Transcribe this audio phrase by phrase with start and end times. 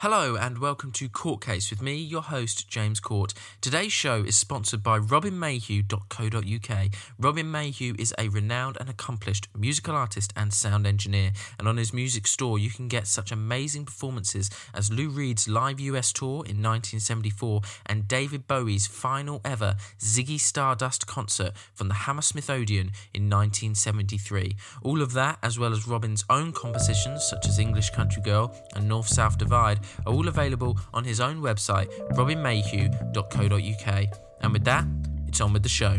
[0.00, 3.32] Hello and welcome to Court Case with me, your host, James Court.
[3.62, 6.88] Today's show is sponsored by robinmayhew.co.uk.
[7.18, 11.94] Robin Mayhew is a renowned and accomplished musical artist and sound engineer, and on his
[11.94, 16.60] music store you can get such amazing performances as Lou Reed's live US tour in
[16.60, 24.54] 1974 and David Bowie's final ever Ziggy Stardust concert from the Hammersmith Odeon in 1973.
[24.82, 28.86] All of that, as well as Robin's own compositions such as English Country Girl and
[28.86, 34.06] North South Divide, are all available on his own website, robinmayhew.co.uk.
[34.40, 34.84] And with that,
[35.28, 35.98] it's on with the show.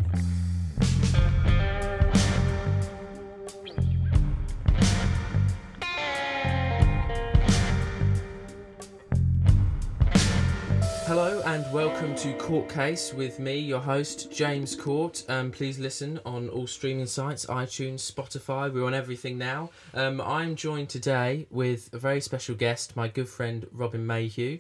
[11.15, 15.23] Hello and welcome to Court Case with me, your host James Court.
[15.29, 18.69] Um, please listen on all streaming sites, iTunes, Spotify.
[18.69, 19.69] We're on everything now.
[19.93, 24.59] Um, I'm joined today with a very special guest, my good friend Robin Mayhew.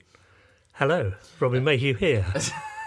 [0.75, 2.25] Hello, Robin Mayhew here.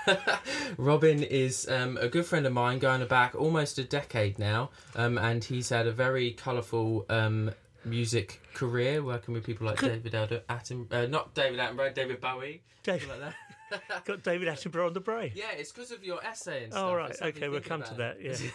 [0.78, 5.18] Robin is um, a good friend of mine, going back almost a decade now, um,
[5.18, 7.50] and he's had a very colourful um,
[7.84, 12.62] music career, working with people like David Atten- Atten- uh, not David Attenborough, David Bowie,
[12.82, 13.34] people like that.
[14.04, 15.32] Got David Attenborough on the brain.
[15.34, 16.84] Yeah, it's because of your essay and stuff.
[16.90, 17.14] Oh, right.
[17.20, 18.22] Okay, we'll come to that.
[18.22, 18.36] Yeah.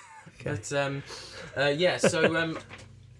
[0.43, 1.03] But um,
[1.57, 2.57] uh, yeah, so um,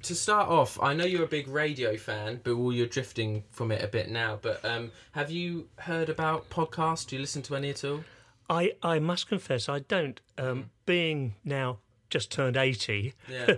[0.04, 3.72] to start off, I know you're a big radio fan, but well, you're drifting from
[3.72, 4.40] it a bit now.
[4.42, 7.06] But um, have you heard about podcasts?
[7.08, 8.04] Do you listen to any at all?
[8.50, 10.20] I, I must confess, I don't.
[10.38, 11.80] Um, being now
[12.10, 13.56] just turned 80, Yeah.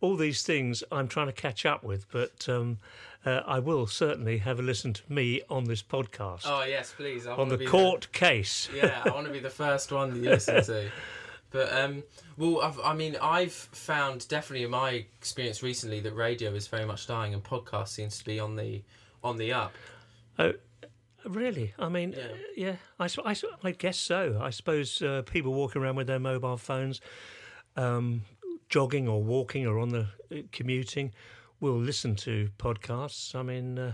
[0.00, 2.78] all these things I'm trying to catch up with, but um,
[3.24, 6.42] uh, I will certainly have a listen to me on this podcast.
[6.44, 7.26] Oh yes, please.
[7.26, 8.68] I on the court case.
[8.74, 10.90] yeah, I want to be the first one that you listen to.
[11.50, 12.02] But um,
[12.36, 14.90] well, I've, I mean, I've found definitely in my
[15.20, 18.82] experience recently that radio is very much dying, and podcast seems to be on the
[19.22, 19.72] on the up.
[20.36, 20.54] Oh,
[21.24, 21.72] really?
[21.78, 22.24] I mean, Yeah.
[22.24, 24.40] uh, yeah, I, I I guess so.
[24.42, 27.00] I suppose uh, people walking around with their mobile phones,
[27.76, 28.22] um,
[28.68, 31.12] jogging or walking or on the uh, commuting,
[31.72, 33.34] will listen to podcasts.
[33.34, 33.92] I mean, uh,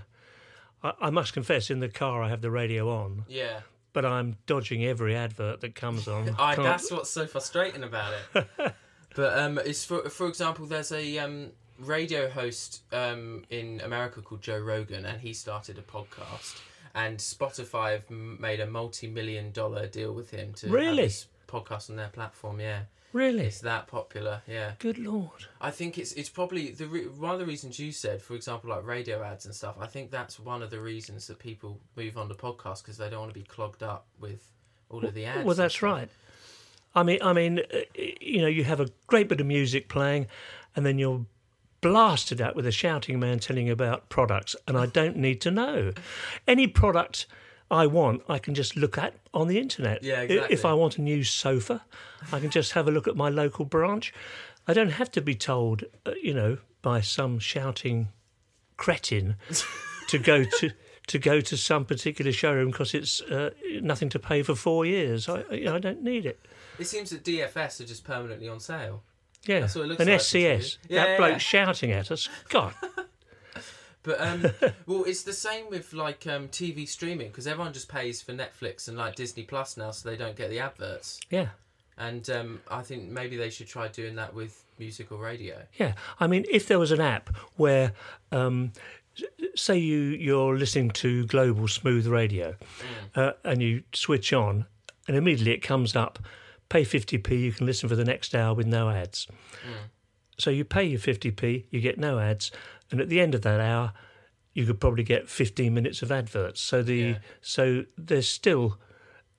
[0.83, 3.61] I, I must confess, in the car I have the radio on, Yeah,
[3.93, 6.35] but I'm dodging every advert that comes on.
[6.39, 8.47] I, Can't- that's what's so frustrating about it.
[9.17, 14.43] but um, it's for for example, there's a um, radio host um, in America called
[14.43, 16.61] Joe Rogan, and he started a podcast.
[16.93, 21.11] And Spotify have made a multi-million dollar deal with him to Really?
[21.51, 22.61] Podcast on their platform.
[22.61, 23.47] Yeah, really?
[23.47, 24.43] it's that popular.
[24.47, 24.73] Yeah.
[24.79, 25.47] Good lord!
[25.61, 28.71] I think it's it's probably the re- one of the reasons you said, for example,
[28.71, 29.77] like radio ads and stuff.
[29.81, 33.11] I think that's one of the reasons that people move on to podcasts because they
[33.11, 34.51] don't want to be clogged up with
[34.89, 35.45] all of the ads.
[35.45, 36.09] Well, that's right.
[36.95, 40.27] I mean, I mean, uh, you know, you have a great bit of music playing,
[40.75, 41.25] and then you're
[41.81, 45.51] blasted out with a shouting man telling you about products, and I don't need to
[45.51, 45.93] know
[46.47, 47.27] any product.
[47.71, 50.03] I want, I can just look at on the internet.
[50.03, 50.55] Yeah, exactly.
[50.55, 51.85] If I want a new sofa,
[52.33, 54.13] I can just have a look at my local branch.
[54.67, 58.09] I don't have to be told, uh, you know, by some shouting
[58.77, 59.37] cretin
[60.09, 60.71] to go to
[61.07, 63.51] to go to some particular showroom because it's uh,
[63.83, 65.29] nothing to pay for four years.
[65.29, 66.41] I I don't need it.
[66.79, 69.03] It seems that DFS are just permanently on sale.
[69.47, 70.79] Yeah, That's what it looks an like, SCS.
[70.89, 71.39] Yeah, that yeah, bloke yeah.
[71.39, 72.29] shouting at us.
[72.49, 72.75] God,
[74.03, 74.47] But um,
[74.87, 78.89] well, it's the same with like um, TV streaming because everyone just pays for Netflix
[78.89, 81.21] and like Disney Plus now, so they don't get the adverts.
[81.31, 81.49] yeah,
[81.99, 85.63] And um, I think maybe they should try doing that with music or radio.
[85.79, 85.93] yeah.
[86.19, 87.93] I mean, if there was an app where
[88.33, 88.73] um,
[89.55, 92.55] say you you're listening to global smooth radio
[93.15, 94.65] uh, and you switch on
[95.07, 96.19] and immediately it comes up
[96.71, 99.27] pay 50p you can listen for the next hour with no ads
[100.39, 102.51] so you pay your 50p you get no ads
[102.91, 103.93] and at the end of that hour
[104.53, 107.19] you could probably get 15 minutes of adverts so the Yeah.
[107.41, 108.79] so there's still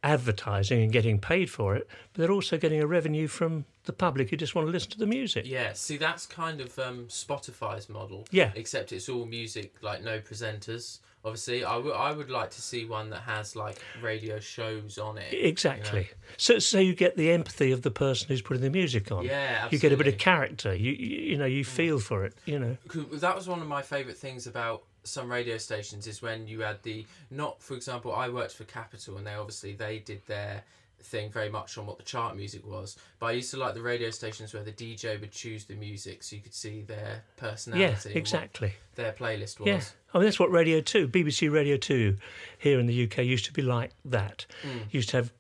[0.04, 4.30] advertising and getting paid for it but they're also getting a revenue from the public
[4.30, 7.90] who just want to listen to the music Yeah, see, that's kind of um, Spotify's
[7.90, 8.28] model.
[8.32, 8.52] Yeah.
[8.56, 11.00] Except it's all music, like no presenters.
[11.24, 15.20] Obviously, I would I would like to see one that has like radio shows on
[15.20, 15.32] it.
[15.34, 16.10] Exactly.
[16.38, 19.26] So, so you get the empathy of the person who's putting the music on.
[19.26, 20.74] Yeah, You get a bit of character.
[20.74, 21.68] You, you, you know, you mm.
[21.68, 22.34] feel for it.
[22.46, 22.78] You know.
[23.14, 26.82] that was one of my favourite things about some radio stations is when you had
[26.84, 30.64] the not for example I worked for Capital and they obviously they did their
[31.04, 33.82] thing very much on what the chart music was but I used to like the
[33.82, 38.10] radio stations where the DJ would choose the music so you could see their personality
[38.12, 38.74] Yeah, exactly.
[38.96, 39.82] their playlist was Yeah.
[40.14, 42.18] I mean, that's what Radio 2, BBC Radio 2
[42.58, 44.46] here in the UK used to be like that.
[44.62, 44.94] Mm.
[44.94, 45.32] Used to have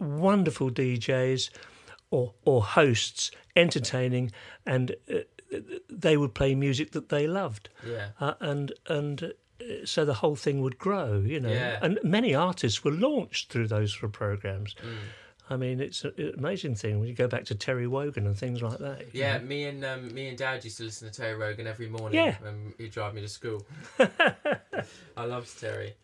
[0.00, 1.50] wonderful DJs
[2.10, 4.32] or, or hosts entertaining
[4.66, 5.18] and uh,
[5.88, 7.68] they would play music that they loved.
[7.86, 9.32] yeah uh, and and
[9.84, 11.50] so the whole thing would grow, you know.
[11.50, 11.78] Yeah.
[11.82, 14.74] And many artists were launched through those sort of programs.
[14.74, 14.96] Mm.
[15.50, 18.62] I mean, it's an amazing thing when you go back to Terry Wogan and things
[18.62, 19.14] like that.
[19.14, 19.44] Yeah, know.
[19.44, 22.36] me and um, me and Dad used to listen to Terry Wogan every morning Yeah.
[22.42, 23.66] when he'd drive me to school.
[25.16, 25.94] I loved Terry.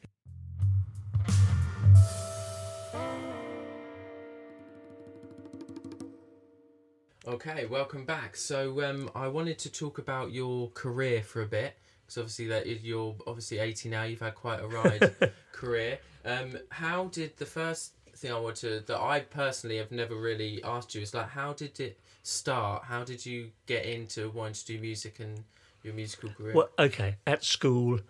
[7.26, 8.36] Okay, welcome back.
[8.36, 11.74] So um, I wanted to talk about your career for a bit
[12.04, 14.02] because obviously that is- you're obviously 80 now.
[14.04, 15.98] You've had quite a ride career.
[16.24, 20.62] Um, how did the first thing I want to that I personally have never really
[20.62, 22.84] asked you is like how did it start?
[22.84, 25.44] How did you get into wanting to do music and
[25.82, 26.54] your musical career?
[26.54, 27.16] Well, okay.
[27.26, 28.00] At school,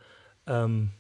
[0.47, 0.93] um,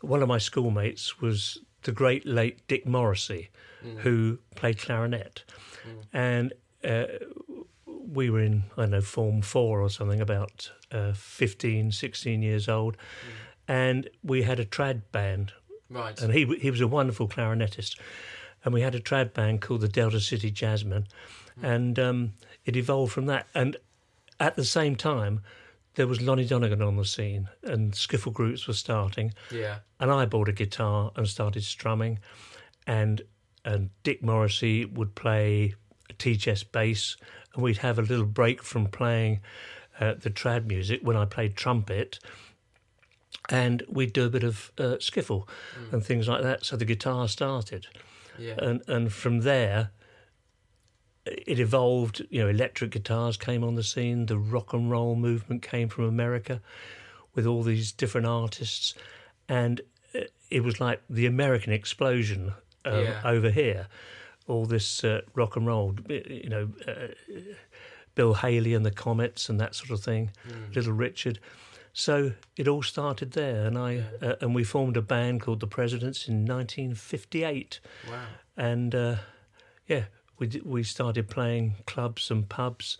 [0.00, 3.50] one of my schoolmates was the great late Dick Morrissey,
[3.98, 5.42] who played clarinet,
[6.12, 6.52] and
[6.84, 7.04] uh,
[8.12, 12.68] we were in I don't know Form Four or something, about uh, 15, 16 years
[12.68, 12.96] old,
[13.68, 15.52] and we had a trad band.
[15.88, 16.20] Right.
[16.20, 17.98] and he he was a wonderful clarinetist,
[18.64, 21.06] and we had a trad band called the Delta City Jazzmen,
[21.62, 22.32] and um,
[22.64, 23.46] it evolved from that.
[23.54, 23.76] And
[24.38, 25.40] at the same time,
[25.94, 29.78] there was Lonnie Donegan on the scene, and skiffle groups were starting, yeah.
[29.98, 32.20] and I bought a guitar and started strumming,
[32.86, 33.22] and
[33.64, 35.74] and Dick Morrissey would play
[36.18, 37.16] tea-chest bass,
[37.54, 39.40] and we'd have a little break from playing
[39.98, 42.18] uh, the trad music when I played trumpet,
[43.48, 45.46] and we'd do a bit of uh, skiffle
[45.92, 46.64] and things like that.
[46.64, 47.86] So the guitar started,
[48.38, 48.54] Yeah.
[48.58, 49.90] and and from there.
[51.26, 52.48] It evolved, you know.
[52.48, 54.24] Electric guitars came on the scene.
[54.26, 56.62] The rock and roll movement came from America,
[57.34, 58.94] with all these different artists,
[59.46, 59.82] and
[60.14, 60.20] uh,
[60.50, 62.54] it was like the American explosion
[62.86, 63.20] um, Yeah.
[63.22, 63.86] over here.
[64.50, 67.08] All this uh, rock and roll, you know, uh,
[68.14, 70.32] Bill Haley and the Comets and that sort of thing,
[70.74, 71.38] Little Richard.
[71.92, 75.66] So it all started there, and I uh, and we formed a band called the
[75.66, 78.24] Presidents in 1958, wow.
[78.56, 79.16] and uh,
[79.88, 80.04] yeah,
[80.38, 82.98] we d- we started playing clubs and pubs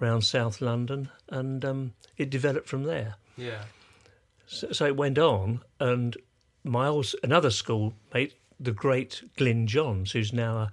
[0.00, 3.16] around South London, and um, it developed from there.
[3.36, 3.64] Yeah.
[4.46, 6.16] So, so it went on, and
[6.64, 10.70] my old, another schoolmate, the great Glyn Johns, who's now a,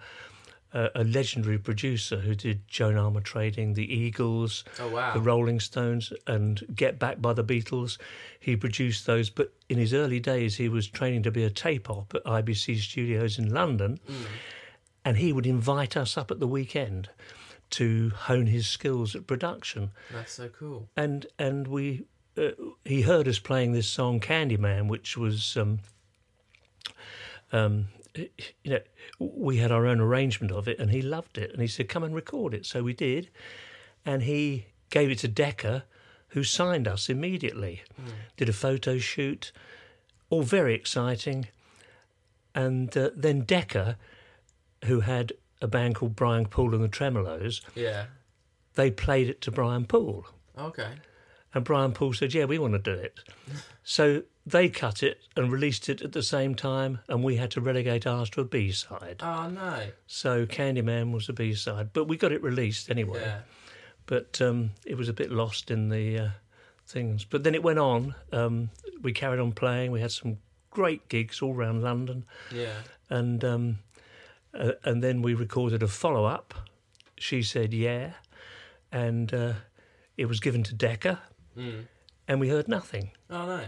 [0.73, 5.13] a, a legendary producer who did Joan Armatrading, the Eagles, Oh wow.
[5.13, 7.97] the Rolling Stones, and Get Back by the Beatles.
[8.39, 11.89] He produced those, but in his early days, he was training to be a tape
[11.89, 14.00] op at IBC Studios in London,
[15.05, 17.09] and he would invite us up at the weekend
[17.69, 20.88] to hone his skills at production That's so cool.
[20.95, 22.05] and and we
[22.38, 22.51] uh,
[22.85, 25.79] he heard us playing this song Candyman, which was um,
[27.51, 28.79] um, you know
[29.19, 32.03] we had our own arrangement of it, and he loved it, and he said, "Come
[32.03, 33.29] and record it." So we did,
[34.05, 35.83] and he gave it to Decca,
[36.29, 37.83] who signed us immediately.
[38.37, 39.51] Did a photo shoot,
[40.29, 41.47] all very exciting,
[42.55, 43.97] and uh, then Decca,
[44.85, 48.05] who had a band called Brian Poole and the Tremeloes, Yeah.
[48.75, 50.27] they played it to Brian Poole.
[50.57, 50.91] Okay.
[51.57, 53.19] And Brian Poole said, Yeah, we want to do it.
[53.83, 57.61] so they cut it and released it at the same time, and we had to
[57.61, 59.21] relegate ours to a B side.
[59.23, 59.87] Oh no.
[60.05, 63.21] So Candyman was a B side, but we got it released anyway.
[63.21, 63.39] Yeah.
[64.05, 66.29] But um, it was a bit lost in the uh,
[66.85, 67.25] things.
[67.25, 68.13] But then it went on.
[68.31, 68.69] Um,
[69.01, 69.91] we carried on playing.
[69.91, 70.37] We had some
[70.69, 72.23] great gigs all around London.
[72.53, 72.75] Yeah.
[73.09, 73.79] And, um,
[74.53, 76.53] uh, and then we recorded a follow up.
[77.17, 78.11] She said, Yeah.
[78.91, 79.53] And uh,
[80.17, 81.19] it was given to Decca.
[82.27, 83.11] And we heard nothing.
[83.29, 83.61] Oh no.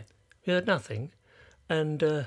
[0.46, 1.12] We heard nothing,
[1.70, 2.24] and uh,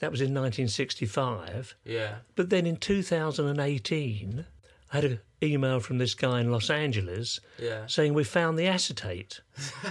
[0.00, 1.74] that was in 1965.
[1.84, 2.16] Yeah.
[2.34, 4.46] But then in 2018,
[4.92, 7.86] I had an email from this guy in Los Angeles Yeah.
[7.86, 9.40] saying we found the acetate.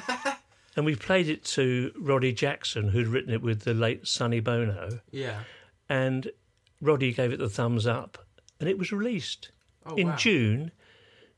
[0.76, 5.00] and we played it to Roddy Jackson, who'd written it with the late Sonny Bono.
[5.12, 5.40] Yeah.
[5.90, 6.32] And
[6.82, 8.18] Roddy gave it the thumbs up,
[8.60, 9.52] and it was released
[9.86, 10.16] Oh, in wow.
[10.18, 10.72] June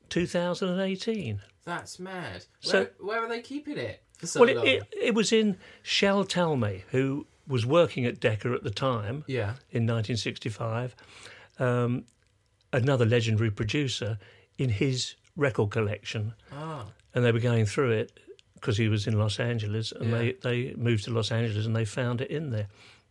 [0.09, 1.41] 2018.
[1.69, 2.45] That's mad.
[2.59, 5.57] So- where, where are they keeping it for so well, it, it, it was in
[5.81, 9.55] Shel Talmy, who was working at Decca at the time yeah.
[9.71, 10.95] in 1965,
[11.57, 12.03] um,
[12.73, 14.19] another legendary producer
[14.57, 16.33] in his record collection.
[16.51, 16.85] Ah.
[17.15, 18.19] And they were going through it
[18.53, 20.17] because he was in Los Angeles, and Yeah.
[20.17, 22.67] they, they moved to Los Angeles and they found it in there.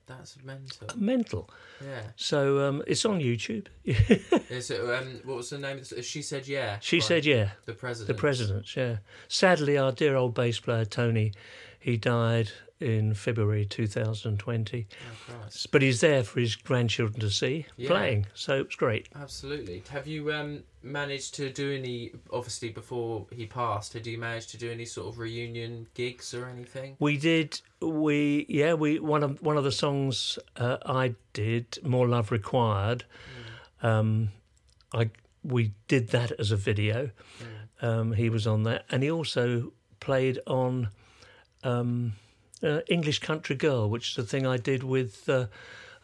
[0.09, 0.89] That's mental.
[0.97, 1.51] Mental.
[1.85, 2.01] Yeah.
[2.17, 3.67] So um, it's on YouTube.
[3.85, 5.79] Is it, um, what was the name?
[5.79, 6.79] of the- She said yeah.
[6.81, 7.03] she Right.
[7.05, 7.51] said, yeah.
[7.67, 8.09] The president.
[8.17, 8.97] The presidents, yeah.
[9.29, 11.33] Sadly, our dear old bass player Tony,
[11.79, 12.51] he died
[12.81, 14.87] in February 2020.
[15.31, 15.35] Oh,
[15.73, 17.89] But he's there for his grandchildren to see Yeah.
[17.89, 19.09] playing, so it's great.
[19.15, 19.83] Absolutely.
[19.91, 22.13] Have you um, managed to do any?
[22.33, 26.47] Obviously, before he passed, had you managed to do any sort of reunion gigs or
[26.47, 26.97] anything?
[27.01, 27.61] We did.
[27.81, 28.75] We yeah.
[28.75, 33.05] We one of one of the songs uh, I did, "More Love Required."
[33.83, 34.31] Um,
[34.93, 35.11] I
[35.43, 37.11] we did that as a video.
[37.81, 40.89] Um, he was on that, and he also played on
[41.63, 42.15] um,
[42.63, 45.47] uh, "English Country Girl," which is a thing I did with uh,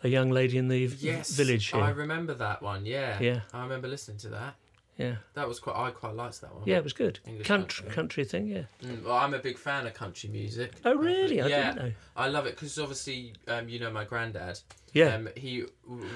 [0.02, 1.82] a young lady in the Yes, village here.
[1.82, 2.84] I remember that one.
[2.87, 3.40] Yeah, Yeah.
[3.52, 4.54] I remember listening to that.
[4.99, 5.76] yeah, That was quite.
[5.76, 6.62] I quite liked that one.
[6.66, 7.18] yeah, it was good.
[7.26, 8.25] English country, country.
[8.25, 8.64] thing, yeah.
[8.82, 10.73] Mm, well, I'm a big fan of country music.
[10.84, 11.40] Oh, really?
[11.40, 11.92] I yeah, didn't know.
[12.16, 14.61] I love it because obviously, um, you know, my granddad.
[14.92, 15.16] Yeah.
[15.16, 15.64] Um, he.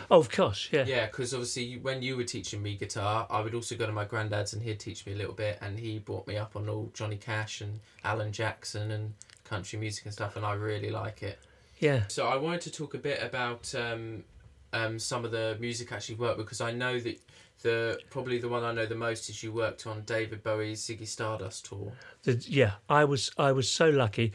[0.08, 0.84] Oh, of course, yeah.
[0.86, 4.04] Yeah, because obviously when you were teaching me guitar, I would also go to my
[4.04, 6.90] granddad's and he'd teach me a little bit, and he brought me up on all
[6.94, 9.14] Johnny Cash and Alan Jackson and
[9.48, 11.38] country music and stuff, and I really like it.
[11.78, 12.02] yeah.
[12.08, 14.24] So I wanted to talk a bit about um,
[14.72, 17.20] um, some of the music actually worked because I know that
[17.62, 21.06] the probably the one I know the most is you worked on David Bowie's Ziggy
[21.06, 21.92] Stardust tour.
[22.22, 24.32] The, yeah, I was I was so lucky.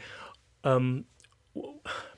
[0.62, 1.04] Um,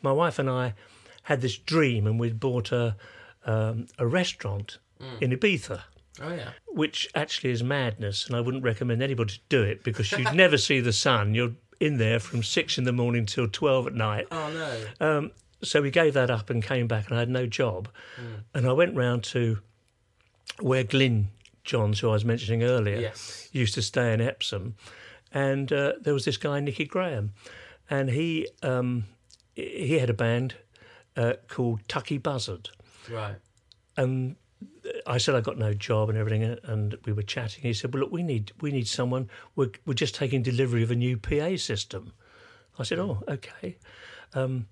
[0.02, 0.74] my wife and I
[1.22, 2.96] had this dream, and we'd bought a
[3.44, 4.78] um, a restaurant
[5.20, 5.82] in Ibiza,
[6.22, 10.10] Oh yeah, which actually is madness, and I wouldn't recommend anybody to do it because
[10.12, 11.34] you'd never see the sun.
[11.34, 14.26] You're in there from six in the morning till twelve at night.
[14.30, 14.50] oh
[15.00, 15.30] no, Um,
[15.62, 17.88] so we gave that up and came back, and I had no job.
[18.54, 19.58] And I went round to
[20.60, 21.28] where Glyn
[21.64, 24.74] Johns, who I was mentioning earlier, yes, used to stay in Epsom,
[25.32, 27.32] and uh, there was this guy Nicky Graham,
[27.90, 29.04] and he um,
[29.54, 30.54] he had a band
[31.16, 32.68] uh, called Tucky Buzzard,
[33.10, 33.36] right,
[33.96, 34.36] and
[35.06, 37.62] I said I got no job and everything, and we were chatting.
[37.62, 39.28] He said, "Well, look, we need we need someone.
[39.54, 42.12] We're we're just taking delivery of a new PA system."
[42.78, 43.78] I said, "Oh, okay."
[44.34, 44.66] Um,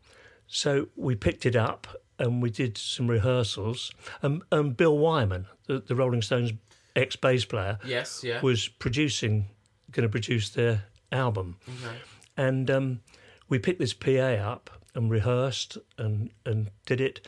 [0.46, 1.86] so we picked it up
[2.18, 3.92] and we did some rehearsals.
[4.22, 6.52] And, and Bill Wyman, the, the Rolling Stones
[6.96, 9.46] ex bass player, yes, yeah, was producing,
[9.90, 11.96] going to produce their album, okay.
[12.36, 13.00] and um,
[13.48, 17.26] we picked this PA up and rehearsed and and did it,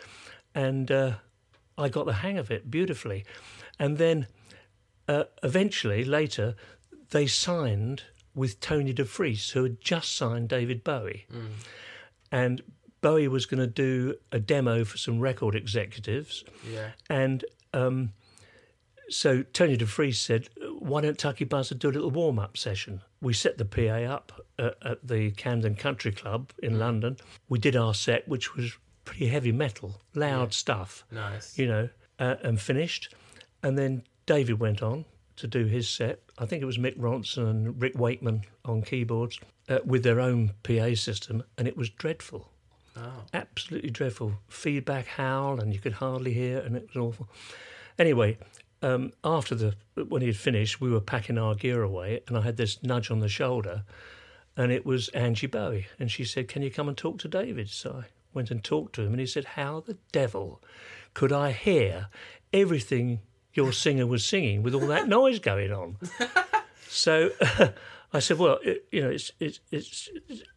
[0.55, 1.13] and uh,
[1.79, 3.25] I got the hang of it beautifully,
[3.79, 4.27] and then
[5.09, 6.57] uh, eventually later
[7.11, 8.05] they signed
[8.35, 11.27] with Tony DeFries, who had just signed David Bowie,
[12.33, 12.63] and
[13.01, 18.13] Bowie was going to do a demo for some record executives, yeah, and um,
[19.09, 23.59] so Tony DeFries said, "Why don't Tucky Buzzard do a little warm-up session?" We set
[23.59, 27.17] the PA up at, at the Camden Country Club in London.
[27.49, 28.77] We did our set, which was
[29.07, 33.15] pretty heavy metal, loud stuff, nice, you know, uh, and finished.
[33.63, 36.21] And then David went on to do his set.
[36.39, 40.53] I think it was Mick Ronson and Rick Wakeman on keyboards uh, with their own
[40.63, 42.51] PA system, and it was dreadful
[42.97, 44.35] oh, absolutely dreadful.
[44.49, 47.29] Feedback howl, and you could hardly hear, and it was awful.
[47.99, 48.39] Anyway,
[48.83, 49.75] um, after the
[50.09, 53.11] when he had finished, we were packing our gear away, and I had this nudge
[53.11, 53.85] on the shoulder,
[54.57, 57.69] and it was Angie Bowie, and she said, "Can you come and talk to David?"
[57.71, 58.05] So I
[58.37, 60.63] went and talked to him, and he said, "How the devil
[61.15, 62.09] could I hear
[62.53, 63.21] everything
[63.55, 65.97] your singer was singing with all that noise going on?"
[66.89, 67.31] So
[68.13, 70.09] I said, "Well, it, you know, it's it's it's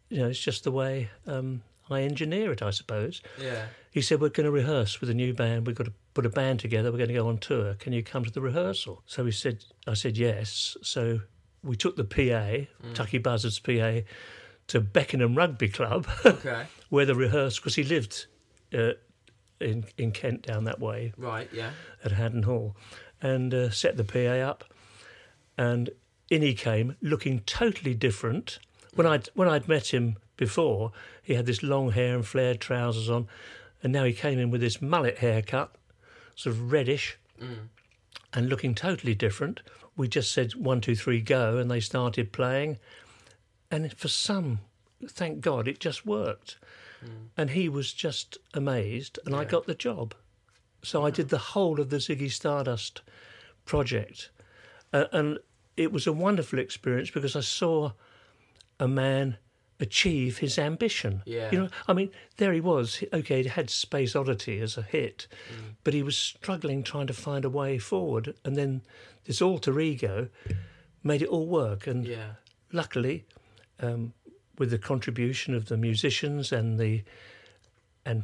[0.10, 4.22] you know, it's just the way um, I engineer it, I suppose." yeah, He said,
[4.22, 5.66] "We're going to rehearse with a new band.
[5.66, 6.92] We've got to put a band together.
[6.92, 7.74] We're going to go on tour.
[7.76, 11.22] Can you come to the rehearsal?" So he said, "I said yes." So
[11.64, 14.00] we took the PA, Tucky Buzzard's PA,
[14.68, 18.26] to Beckenham Rugby Club, okay, where the rehearsal because he lived
[18.74, 18.94] uh,
[19.60, 21.14] in in Kent down that way.
[21.18, 21.72] Right, yeah,
[22.04, 22.76] at Haddon Hall,
[23.22, 24.64] and uh, set the PA up.
[25.58, 25.90] And
[26.30, 28.60] in he came, looking totally different.
[28.96, 30.92] When I'd when I'd met him before,
[31.22, 33.28] he had this long hair and flared trousers on,
[33.84, 35.76] and now he came in with this mullet haircut,
[36.36, 37.18] sort of reddish,
[38.34, 39.62] and looking totally different.
[39.98, 42.78] We just said one, two, three, go, and they started playing,
[43.70, 44.60] and for some,
[45.06, 46.58] thank God, it just worked,
[47.38, 50.14] and he was just amazed, and I got the job.
[50.84, 53.02] So I did the whole of the Ziggy Stardust
[53.66, 54.30] project,
[54.94, 55.40] uh, and
[55.78, 57.92] it was a wonderful experience because I saw
[58.80, 59.38] a man
[59.80, 61.22] achieve his ambition.
[61.26, 61.52] Yeah.
[61.52, 63.02] You know, I mean, there he was.
[63.14, 65.28] Okay, he had Space Oddity as a hit,
[65.84, 68.36] but he was struggling trying to find a way forward.
[68.44, 68.82] And then
[69.26, 70.28] this alter ego
[71.04, 71.88] made it all work.
[71.88, 72.34] And Yeah.
[72.74, 73.26] luckily,
[73.80, 74.14] um,
[74.60, 77.02] with the contribution of the musicians and the,
[78.06, 78.24] and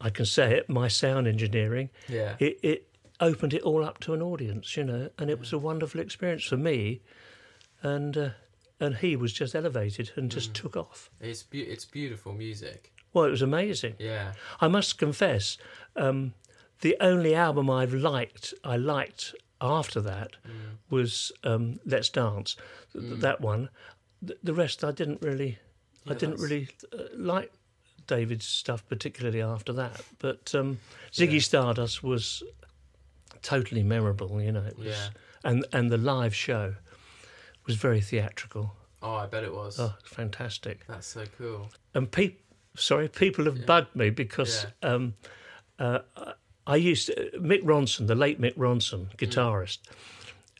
[0.00, 2.36] I can say it, my sound engineering, Yeah.
[2.38, 2.88] it, it
[3.20, 6.44] opened it all up to an audience, you know, and it was a wonderful experience
[6.44, 7.02] for me.
[7.82, 8.30] And uh,
[8.80, 10.54] and he was just elevated and just Mm.
[10.54, 11.10] took off.
[11.20, 12.92] It's be- it's beautiful music.
[13.12, 13.94] Well, it was amazing.
[13.98, 14.32] Yeah.
[14.60, 15.56] I must confess,
[15.94, 16.34] um,
[16.80, 20.78] the only album I've liked, I liked after that, Mm.
[20.90, 22.56] was um, Let's Dance.
[22.92, 23.68] Th- That one.
[24.26, 25.58] The, the rest I didn't really,
[26.06, 27.52] I didn't that's- really uh, like
[28.06, 30.00] David's stuff particularly after that.
[30.18, 30.78] But um,
[31.12, 32.42] Ziggy Stardust was
[33.42, 34.40] totally memorable.
[34.40, 35.08] You know, it was, Yeah.
[35.44, 36.74] and and the live show
[37.66, 38.74] was very theatrical.
[39.02, 39.78] Oh, I bet it was.
[39.78, 40.86] Oh, fantastic!
[40.86, 41.68] That's so cool.
[41.94, 42.40] and people
[42.76, 45.14] sorry people have bugged me because um,
[45.78, 46.00] uh,
[46.66, 49.78] I used to, Mick Ronson, the late Mick Ronson, guitarist,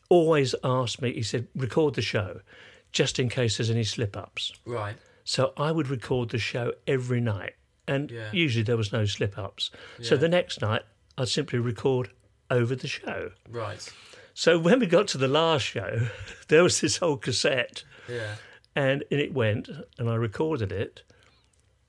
[0.09, 1.13] always asked me.
[1.13, 2.39] He said, "Record the show,
[2.95, 4.95] just in case there's any slip ups." Right.
[5.23, 7.53] So I would record the show every night,
[7.87, 8.29] and Yeah.
[8.31, 9.69] usually there was no slip ups.
[10.01, 10.83] So the next night
[11.17, 12.09] I'd simply record
[12.49, 13.31] over the show.
[13.49, 13.81] Right.
[14.33, 16.09] So when we got to the last show,
[16.47, 18.35] there was this whole cassette Yeah.
[18.75, 21.03] and in it went, and I recorded it.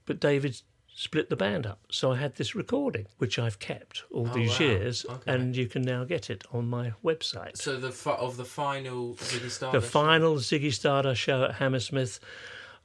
[0.07, 0.61] But David
[0.99, 4.59] split the band up, so I had this recording, which I've kept all Oh, these
[4.59, 4.67] wow.
[4.67, 5.31] years, Okay.
[5.35, 7.59] and you can now get it on my website.
[7.59, 12.19] So the fi- of the final Ziggy Stardust, the final Ziggy Stardust show at Hammersmith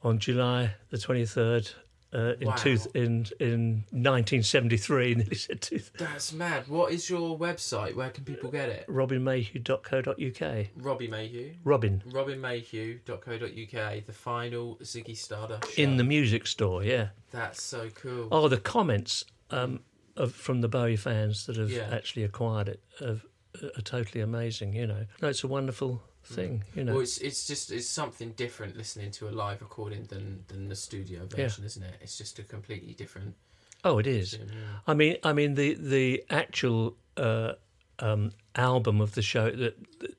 [0.02, 1.70] on July the twenty third.
[2.14, 2.54] Uh, in, Wow.
[2.56, 6.68] two, in in 1973, nearly said two, That's mad.
[6.68, 7.94] What is your website?
[7.94, 8.86] Where can people get it?
[8.86, 10.66] robinmayhew.co.uk.
[10.76, 11.54] Robbie Mayhew.
[11.64, 14.06] Robin RobinMayhew.co.uk.
[14.06, 15.72] The final Ziggy Stardust.
[15.72, 15.82] Show.
[15.82, 17.08] in the music store, yeah.
[17.30, 18.28] That's so cool.
[18.30, 19.80] Oh, the comments um,
[20.16, 21.88] of, from the Bowie fans that have Yeah.
[21.90, 23.24] actually acquired it have,
[23.76, 24.74] are totally amazing.
[24.74, 26.02] You know, no, it's a wonderful
[26.34, 26.64] thing.
[26.74, 30.44] You know, Well, it's it's just it's something different listening to a live recording than
[30.48, 31.94] than the studio version, isn't it?
[32.00, 33.34] It's just a completely different.
[33.84, 34.38] oh, it is.
[34.86, 37.52] I mean, I mean the the actual uh,
[37.98, 39.74] um, album of the show, the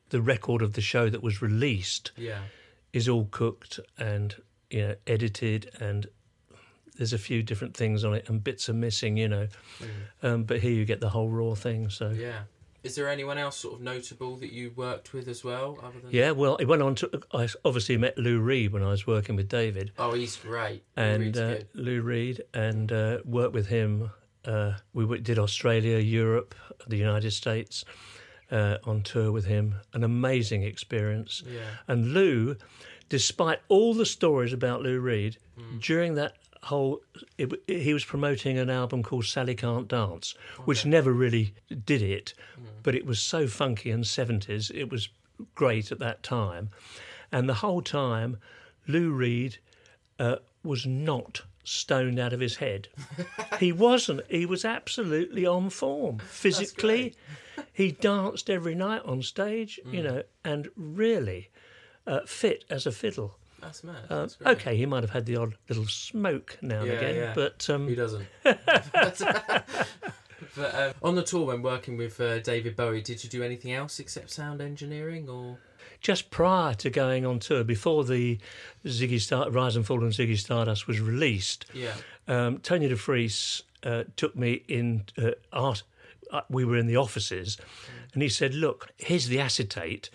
[0.10, 2.42] the record of the show that was released Yeah.
[2.94, 4.36] is all cooked and
[4.70, 6.08] you know edited and.
[6.96, 9.48] There's a few different things on it, and bits are missing, you know.
[10.22, 11.90] Um, but here you get the whole raw thing.
[11.90, 12.44] So Yeah.
[12.84, 16.12] Is there anyone else sort of notable that you worked with as well, other than?
[16.12, 17.10] Yeah, well, it went on to.
[17.34, 20.84] I obviously met Lou Reed when I was working with David, Oh, he's great.
[20.98, 21.62] And Reed's uh.
[21.74, 24.12] Lou Reed, and uh, worked with him.
[24.44, 26.54] Uh, we did Australia, Europe,
[26.88, 27.86] the United States
[28.52, 29.76] uh, on tour with him.
[29.94, 31.42] An amazing experience.
[31.48, 31.62] Yeah.
[31.88, 32.58] And Lou,
[33.08, 35.78] despite all the stories about Lou Reed, Hmm.
[35.80, 37.02] during that whole,
[37.38, 40.34] it, he was promoting an album called Sally Can't Dance,
[40.66, 41.54] which never really
[41.86, 42.64] did it, Hmm.
[42.84, 44.72] but it was so funky and 70s.
[44.72, 45.10] It was
[45.56, 46.70] great at that time.
[47.32, 48.38] And the whole time,
[48.88, 49.58] Lou Reed
[50.20, 52.88] uh, was not stoned out of his head.
[53.60, 54.22] he wasn't.
[54.30, 57.16] He was absolutely on form physically.
[57.74, 60.04] he danced every night on stage, you Mm.
[60.04, 61.50] know, and really
[62.06, 63.38] uh, fit as a fiddle.
[63.64, 63.96] That's mad.
[64.10, 67.16] Um, That's okay, he might have had the odd little smoke now and Yeah, again,
[67.16, 67.34] yeah.
[67.36, 68.26] but um, Who doesn't?
[68.44, 69.22] but
[70.76, 74.00] um, on the tour, when working with uh, David Bowie, did you do anything else
[74.00, 75.58] except sound engineering, or
[76.02, 78.38] just prior to going on tour, before the
[78.86, 81.94] Ziggy Star, Rise and Fall and Ziggy Stardust was released, yeah,
[82.28, 85.84] um, Tony DeFries uh, took me in uh, art.
[86.32, 87.58] Uh, we were in the offices,
[88.14, 90.10] and he said, "Look, here's the acetate.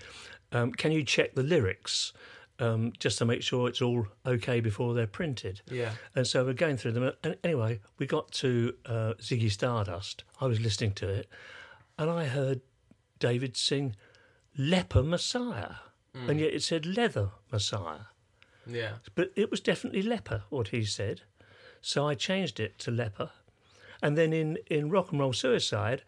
[0.51, 2.13] Um, can you check the lyrics
[2.59, 6.53] um, just to make sure it's all okay before they're printed?" yeah, And so we're
[6.53, 7.13] going through them.
[7.23, 10.25] And anyway, we got to uh, Ziggy Stardust.
[10.41, 11.29] I was listening to it,
[11.99, 12.61] and I heard
[13.19, 13.97] David sing
[14.57, 15.75] "Leper Messiah,"
[16.15, 18.07] and yet it said "Leather Messiah."
[18.67, 18.93] yeah?
[19.15, 21.23] but it was definitely leper what he said
[21.81, 23.31] so i changed it to leper
[24.03, 26.03] and then in in rock and roll suicide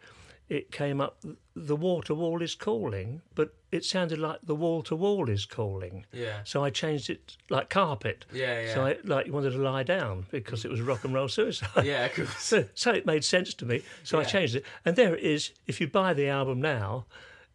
[0.47, 1.23] it came up
[1.55, 6.05] the water wall is calling but it sounded like the wall to wall is calling.
[6.11, 6.39] Yeah.
[6.43, 8.25] So I changed it like carpet.
[8.33, 8.85] Yeah, So.
[8.85, 11.85] I like you wanted to lie down because it was rock and roll suicide.
[11.85, 12.29] Yeah, of course.
[12.39, 13.81] So, so it made sense to me.
[14.03, 15.51] So I changed it, and there it is.
[15.67, 17.05] If you buy the album now,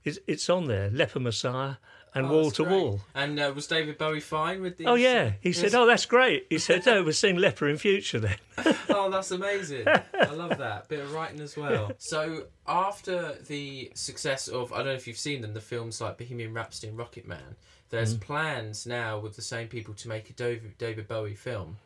[0.05, 0.89] it's, it's on there.
[0.91, 1.75] Leper Messiah
[2.17, 2.73] and Oh, wall to great.
[2.73, 3.01] wall.
[3.15, 4.87] And uh, was David Bowie fine with these?
[4.89, 8.19] Oh yeah, he said, "Oh, that's great." He said, "No, we'll sing Leper in future
[8.19, 8.37] then."
[8.89, 9.87] oh, that's amazing.
[9.87, 10.89] I love that.
[10.89, 11.93] Bit of writing as well.
[11.99, 16.19] So, after the success of, I don't know if you've seen them, the films like
[16.19, 17.57] Bohemian Rhapsody and Rocket Man,
[17.91, 18.21] there's Mm.
[18.21, 21.77] plans now with the same people to make a David, David Bowie film,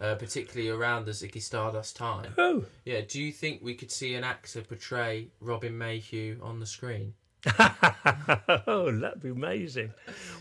[0.00, 2.32] uh, particularly around the Ziggy Stardust time.
[2.38, 6.66] Oh, Yeah, do you think we could see an actor portray Robin Mayhew on the
[6.66, 7.14] screen?
[8.66, 9.92] oh, that'd be amazing.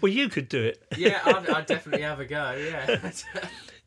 [0.01, 0.81] Well, you could do it.
[0.97, 3.11] Yeah, I'd, I'd definitely have a go, yeah.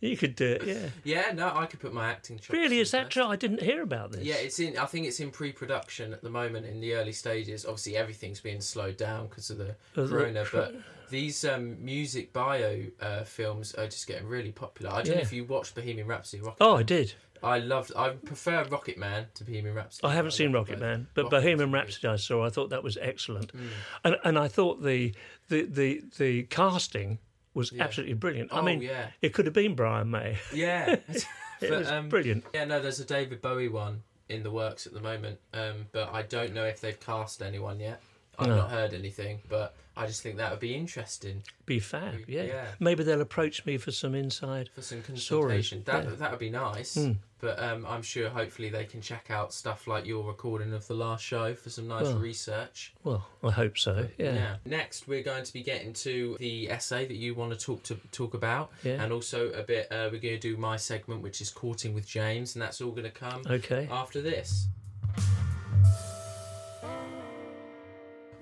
[0.00, 0.62] You could do it.
[0.66, 0.88] Yeah.
[1.05, 3.24] yeah, no, I could put my acting chops Really, is that true?
[3.24, 4.22] I didn't hear about this.
[4.24, 4.76] Yeah, it's in.
[4.76, 7.64] I think it's in pre-production at the moment in the early stages.
[7.64, 10.44] Obviously, everything's being slowed down because of the Of the corona.
[10.44, 10.74] pro- But
[11.09, 14.92] these um, music bio uh, films are just getting really popular.
[14.92, 15.20] I don't know Yeah.
[15.22, 16.42] if you watched Bohemian Rhapsody.
[16.42, 16.76] Rocket Oh.
[16.76, 17.14] I did.
[17.42, 17.92] I loved.
[17.96, 20.07] I prefer Rocket Man to Bohemian Rhapsody.
[20.09, 20.81] I haven't seen love Rocket.
[20.81, 21.72] Man, but Rocket's Bohemian.
[21.72, 22.44] Rhapsody I saw.
[22.44, 23.68] I thought that was excellent, Mm.
[24.05, 25.14] and and I thought the
[25.49, 27.18] the the, the casting
[27.55, 27.85] was Yeah.
[27.85, 28.53] absolutely brilliant.
[28.53, 29.09] I Oh, mean, yeah.
[29.22, 30.38] it could have been Brian May.
[30.53, 31.25] Yeah, It
[31.61, 32.44] But, was um, brilliant.
[32.53, 36.12] Yeah, no, there's a David Bowie one in the works at the moment, um, but
[36.12, 38.03] I don't know if they've cast anyone yet.
[38.38, 38.57] I've No.
[38.57, 42.42] not heard anything, but I just think that would be interesting Be fab, yeah.
[42.42, 42.66] Yeah.
[42.79, 44.68] Maybe they'll approach me for some inside.
[44.75, 45.83] for some Stories, consultation.
[45.87, 46.11] That yeah.
[46.16, 46.99] That would be nice.
[47.38, 50.94] But um, I'm sure hopefully they can check out stuff like your recording of the
[50.94, 52.94] last show for some nice Well, research.
[53.05, 54.07] Well, I hope so.
[54.18, 54.57] Yeah.
[54.64, 57.94] Next, we're going to be getting to the essay that you want to talk to
[58.12, 59.03] talk about, Yeah.
[59.03, 59.90] and also a bit.
[59.92, 62.90] Uh, we're going to do my segment, which is courting with James, and that's all
[62.90, 63.88] going to come Okay.
[63.90, 64.66] after this.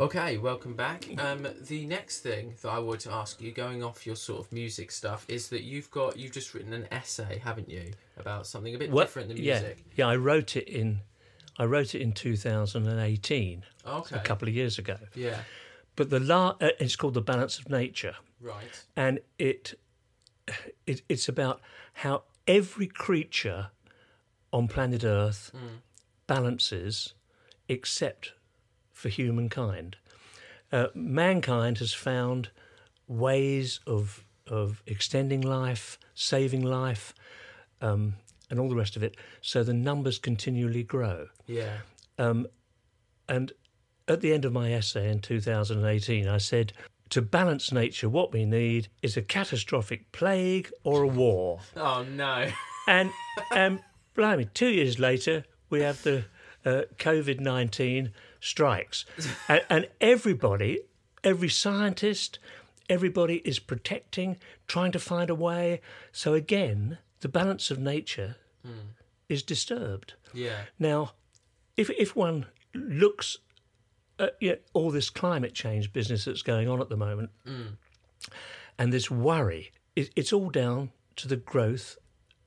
[0.00, 1.06] Okay, welcome back.
[1.18, 4.52] Um, the next thing that I wanted to ask you, going off your sort of
[4.52, 8.74] music stuff, is that you've got you've just written an essay, haven't you, about something
[8.74, 9.84] a bit Well, different than music?
[9.94, 10.04] yeah.
[10.06, 10.08] yeah.
[10.10, 11.00] I wrote it in,
[11.58, 14.16] I wrote it in 2018, Okay.
[14.16, 14.96] a couple of years ago.
[15.14, 15.38] Yeah.
[15.94, 18.16] But the la- uh, it's called the balance of nature.
[18.40, 18.84] Right.
[18.94, 19.72] and it,
[20.86, 21.62] it it's about
[21.94, 23.68] how every creature
[24.52, 25.50] on planet Earth
[26.26, 27.14] balances,
[27.68, 28.32] except
[28.94, 29.96] for humankind.
[30.72, 32.48] Uh, mankind has found
[33.06, 37.14] ways of of extending life, saving life,
[37.80, 38.14] um,
[38.50, 39.16] and all the rest of it.
[39.40, 41.28] So the numbers continually grow.
[41.46, 41.78] Yeah.
[43.28, 43.52] And
[44.08, 46.72] at the end of my essay in 2018, I said,
[47.10, 51.60] to balance nature, what we need is a catastrophic plague or a war.
[51.76, 52.50] Oh no.
[52.86, 53.10] And,
[53.50, 53.80] um,
[54.14, 56.24] blimey, two years later, we have the
[56.64, 58.12] uh, COVID 19
[58.44, 59.06] strikes.
[59.48, 60.80] and, and everybody,
[61.24, 62.38] every scientist,
[62.88, 65.80] everybody is protecting, trying to find a way.
[66.12, 68.92] So again, the balance of nature hmm.
[69.28, 70.14] is disturbed.
[70.34, 70.64] Yeah.
[70.78, 71.12] Now,
[71.76, 73.38] if if one looks
[74.18, 77.74] at yeah, all this climate change business that's going on at the moment, hmm.
[78.78, 81.96] and this worry, it, it's all down to the growth,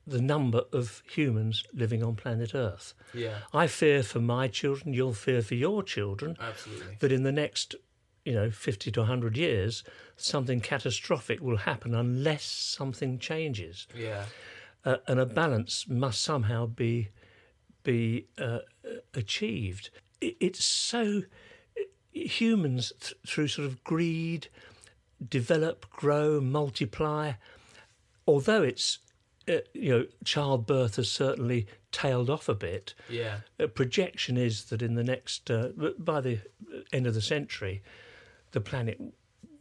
[0.08, 2.94] the number of humans living on planet Earth.
[3.14, 3.38] Yeah.
[3.52, 6.96] I fear for my children, you'll fear for your children, Absolutely.
[7.00, 7.74] that in the next,
[8.24, 9.84] you know, 50 to 100 years,
[10.16, 14.24] something catastrophic will happen unless something changes Yeah.
[14.84, 17.08] uh, and a balance must somehow be
[17.84, 18.58] be uh,
[19.14, 19.88] achieved.
[20.20, 21.22] It, it's so
[22.12, 24.48] humans th- through sort of greed
[25.26, 27.32] develop, grow, multiply.
[28.26, 29.07] Although it's uh,
[29.74, 32.94] you know childbirth has certainly tailed off a bit.
[33.08, 33.38] Yeah.
[33.58, 36.40] A projection is that in the next uh, by the
[36.92, 37.82] end of the century,
[38.52, 39.00] the planet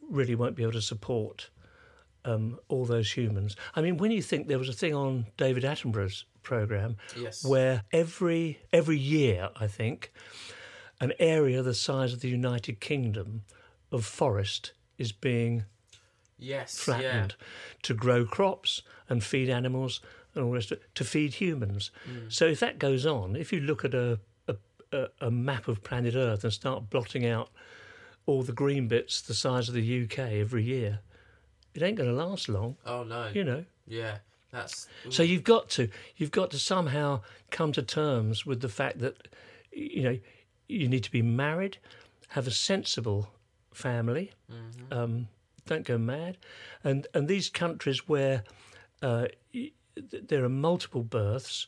[0.10, 1.50] really won't be able to support
[2.26, 3.56] um, all those humans.
[3.76, 7.43] I mean, when you think there was a thing on David Attenborough's program Yes.
[7.45, 10.12] where every every year, I think,
[11.00, 13.43] an area the size of the United Kingdom
[13.91, 15.65] of forest is being
[16.39, 16.78] Yes.
[16.78, 17.36] flattened
[17.84, 20.02] to grow crops and feed animals
[20.36, 21.91] and all the rest to feed humans.
[22.30, 24.19] So if that goes on, if you look at a,
[24.91, 27.50] a, a, map of planet Earth and start blotting out
[28.26, 31.00] all the green bits the size of the UK every year,
[31.73, 33.30] it ain't going to last long, Oh no.
[33.34, 33.65] you know.
[33.88, 34.17] Yeah.
[34.52, 34.88] That's.
[35.10, 37.21] So you've got to you've got to somehow
[37.52, 39.28] come to terms with the fact that
[39.71, 40.17] you know
[40.67, 41.78] you need to be married,
[42.30, 43.30] have a sensible
[43.73, 44.32] family,
[44.91, 45.28] um,
[45.67, 46.38] don't go mad,
[46.84, 48.43] and and these countries where
[49.01, 49.27] uh,
[50.30, 51.67] there are multiple births,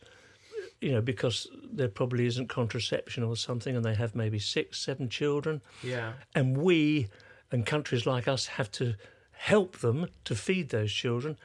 [0.82, 5.10] you know, because there probably isn't contraception or something, and they have maybe six, seven
[5.10, 6.14] children, Yeah.
[6.36, 7.08] and we
[7.52, 8.96] and countries like us have to
[9.32, 11.38] help them to feed those children.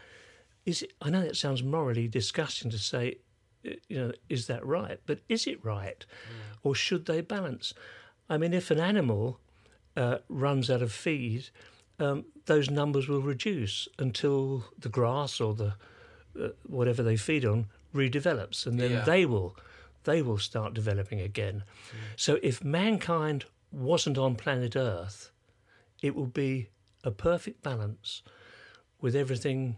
[0.67, 3.19] Is it, I know that sounds morally disgusting to say,
[3.67, 4.99] uh, you know, is that right?
[5.07, 6.05] But is it right,
[6.63, 7.75] or should they balance?
[8.29, 9.39] I mean, if an animal
[9.97, 11.51] uh, runs out of feed,
[11.99, 15.75] um, those numbers will reduce until the grass or the
[16.41, 19.05] uh, whatever they feed on redevelops, and then Yeah.
[19.05, 19.57] they will
[20.05, 21.65] they will start developing again.
[22.17, 25.31] So if mankind wasn't on planet Earth,
[26.03, 26.69] it would be
[27.03, 28.23] a perfect balance
[29.01, 29.77] with everything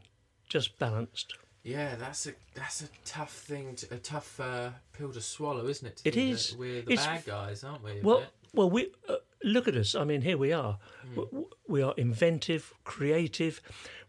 [0.48, 1.34] just balanced.
[1.62, 5.86] Yeah, that's a that's a tough thing, to, a tough uh, pill to swallow, isn't
[5.86, 5.96] it?
[5.98, 6.56] to It is.
[6.56, 8.00] We're the It's- bad guys, aren't we?
[8.02, 8.24] Well,
[8.54, 9.94] well, we uh, look at us.
[9.94, 10.78] I mean, here we are.
[11.08, 11.14] Hmm.
[11.14, 13.60] W- We are inventive, creative.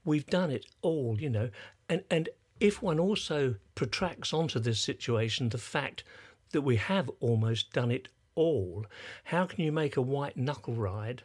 [0.05, 1.49] We've done it all, you know.
[1.89, 6.03] And and if one also protracts onto this situation the fact
[6.51, 8.85] that we have almost done it all,
[9.25, 11.23] how can you make a white knuckle ride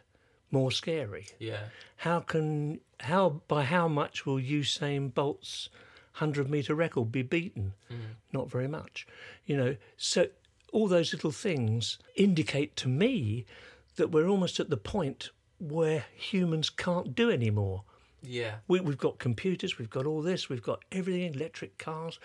[0.51, 1.25] more scary?
[1.39, 1.65] yeah,
[1.97, 5.69] How can how by how much will Usain Bolt's
[6.13, 7.73] hundred meter record be beaten?
[7.89, 7.95] Hmm.
[8.31, 9.07] Not very much,
[9.45, 9.75] you know.
[9.97, 10.27] So
[10.71, 13.45] all those little things indicate to me
[13.95, 15.29] that we're almost at the point
[15.59, 17.83] where humans can't do anymore.
[18.21, 22.19] yeah, We, we've got computers, we've got all this, we've got everything, electric cars,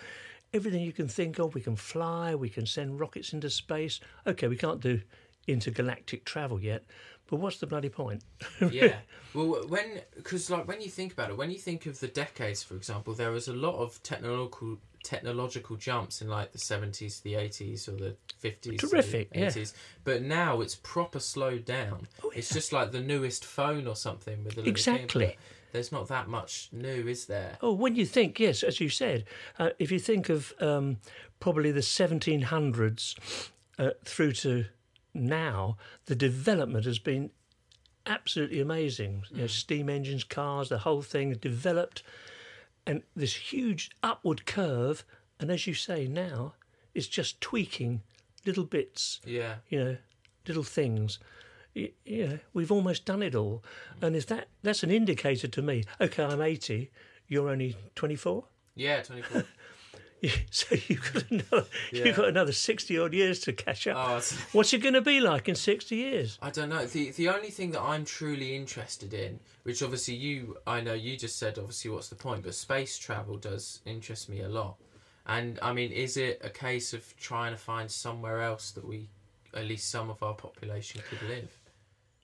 [0.53, 1.53] everything you can think of.
[1.55, 3.99] We can fly, we can send rockets into space.
[4.25, 5.01] Okay, we can't do
[5.47, 6.83] intergalactic travel yet,
[7.29, 8.23] but what's the bloody point?
[8.71, 8.95] yeah.
[9.33, 12.63] Well, when because like when you think about it, when you think of the decades,
[12.63, 17.35] for example, there was a lot of technological technological jumps in like the seventies, the
[17.35, 19.51] eighties, or the fifties, Terrific, yeah.
[20.03, 22.07] But now it's proper slowed down.
[22.23, 22.31] Oh.
[22.35, 25.25] It's just like the newest phone or something with a little thing, Exactly.
[25.27, 25.35] but
[25.71, 27.57] There's not that much new, is there?
[27.61, 29.25] Oh, when you think, yes, as you said,
[29.59, 30.97] uh, if you think of um,
[31.39, 34.65] probably the 1700s uh, through to
[35.13, 37.31] now, the development has been
[38.05, 39.23] absolutely amazing.
[39.31, 39.49] You know, mm.
[39.49, 42.03] steam engines, cars, the whole thing developed,
[42.85, 45.03] and this huge upward curve.
[45.39, 46.53] And as you say, now
[46.93, 48.01] it's just tweaking
[48.45, 49.55] little bits Yeah.
[49.69, 49.97] you know,
[50.47, 51.19] little things.
[51.75, 53.63] Y- You know, we've almost done it all,
[53.99, 54.07] mm.
[54.07, 55.83] and if that that's an indicator to me.
[56.01, 56.89] Okay, I'm 80.
[57.27, 58.45] You're only 24.
[58.75, 59.43] Yeah, 24.
[60.51, 62.05] So you've got another, Yeah.
[62.05, 63.97] you've got another 60 odd years to catch up.
[63.97, 66.37] Oh, What's it going to be like in 60 years?
[66.41, 66.85] I don't know.
[66.85, 71.17] The the only thing that I'm truly interested in, which obviously you, I know you
[71.17, 72.43] just said, obviously, what's the point?
[72.43, 74.75] But space travel does interest me a lot.
[75.25, 79.09] And I mean, is it a case of trying to find somewhere else that we,
[79.53, 81.51] at least some of our population, could live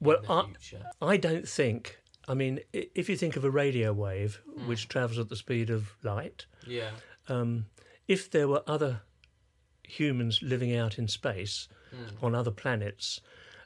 [0.02, 1.14] Well, in the I?
[1.14, 2.00] I don't think.
[2.28, 4.68] I mean, if you think of a radio wave Hmm.
[4.68, 6.90] which travels at the speed of light, Yeah,
[7.30, 7.68] um,
[8.08, 9.02] if there were other
[9.84, 12.26] humans living out in space Hmm.
[12.26, 13.22] on other planets,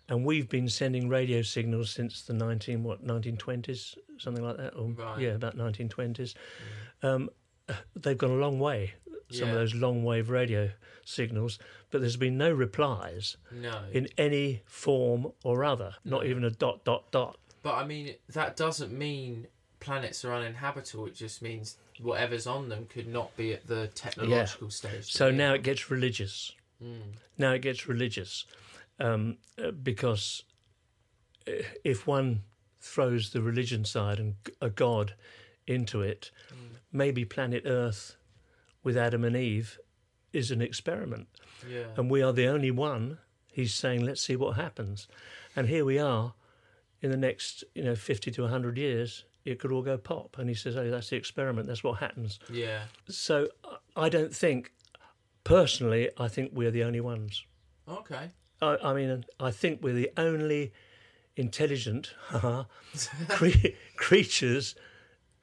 [0.07, 4.75] and we've been sending radio signals since the nineteen what nineteen twenties something like that,
[4.75, 5.21] or Right.
[5.21, 6.35] yeah, about nineteen twenties.
[7.01, 7.29] Um,
[7.95, 8.95] they've gone a long way.
[9.31, 9.53] Some Yeah.
[9.53, 10.71] of those long wave radio
[11.05, 11.59] signals,
[11.91, 13.87] but there's been no replies no.
[13.91, 15.95] in any form or other.
[16.03, 17.39] Not even a dot dot dot.
[17.63, 19.47] But I mean, that doesn't mean
[19.89, 21.07] planets are uninhabitable.
[21.07, 24.91] It just means whatever's on them could not be at the technological stage.
[25.11, 26.51] that So now it gets religious.
[26.79, 27.09] Hmm.
[27.39, 28.45] Now it gets religious
[28.99, 30.43] um, uh, because
[31.47, 32.43] uh, if one
[32.79, 35.15] throws the religion side and a god
[35.65, 36.75] into it, Hmm.
[36.91, 38.15] maybe planet Earth
[38.83, 39.79] with Adam and Eve
[40.33, 41.27] is an experiment.
[41.67, 43.17] yeah, And we are the only one.
[43.51, 45.07] He's saying, let's see what happens.
[45.55, 46.33] And here we are
[47.01, 50.37] in the next, you know, 50 to 100 years, it could all go pop.
[50.37, 51.67] And he says, oh, that's the experiment.
[51.67, 52.39] That's what happens.
[52.51, 52.83] yeah.
[53.09, 53.47] So
[53.95, 54.71] I don't think,
[55.43, 57.43] personally, I think we're the only ones.
[57.87, 58.31] Okay.
[58.61, 60.73] I, I mean, I think we're the only
[61.35, 62.13] intelligent
[63.29, 64.75] cre- creatures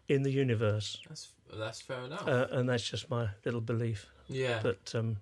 [0.08, 1.00] in the universe.
[1.08, 2.26] That's that's fair enough.
[2.26, 4.06] Uh, and that's just my little belief.
[4.28, 4.60] yeah.
[4.62, 5.16] But um,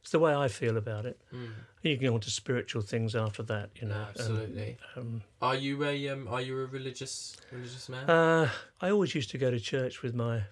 [0.00, 1.20] it's the way I feel about it.
[1.82, 3.94] You can go on to spiritual things after that, you know.
[3.94, 4.76] No, and, absolutely.
[4.96, 6.28] um, are you a um?
[6.28, 8.08] Are you a religious religious man?
[8.08, 10.42] Uh, I always used to go to church with my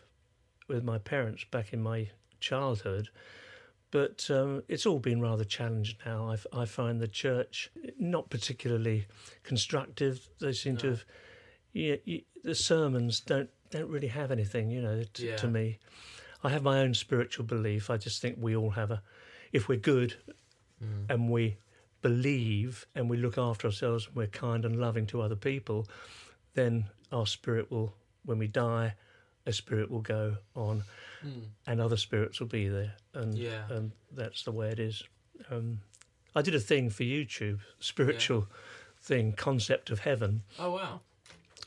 [0.68, 2.08] with my parents back in my
[2.40, 3.08] childhood,
[3.90, 6.34] but um, it's all been rather challenged now.
[6.52, 9.06] I find the church not particularly
[9.42, 10.28] constructive.
[10.40, 11.04] They seem to have,
[11.72, 15.36] yeah, you, the sermons don't don't really have anything, you know, t- Yeah.
[15.36, 15.78] to me.
[16.42, 17.90] I have my own spiritual belief.
[17.90, 19.02] I just think we all have a,
[19.52, 20.16] if we're good,
[21.08, 21.56] and we
[22.02, 25.86] believe and we look after ourselves and we're kind and loving to other people,
[26.54, 27.92] then our spirit will,
[28.24, 28.94] when we die,
[29.46, 30.84] a spirit will go on,
[31.66, 33.66] and other spirits will be there, and Yeah.
[33.70, 35.02] and that's the way it is.
[35.50, 35.80] Um,
[36.36, 38.46] I did a thing for YouTube, spiritual
[39.00, 41.00] thing, Concept of Heaven, Oh wow.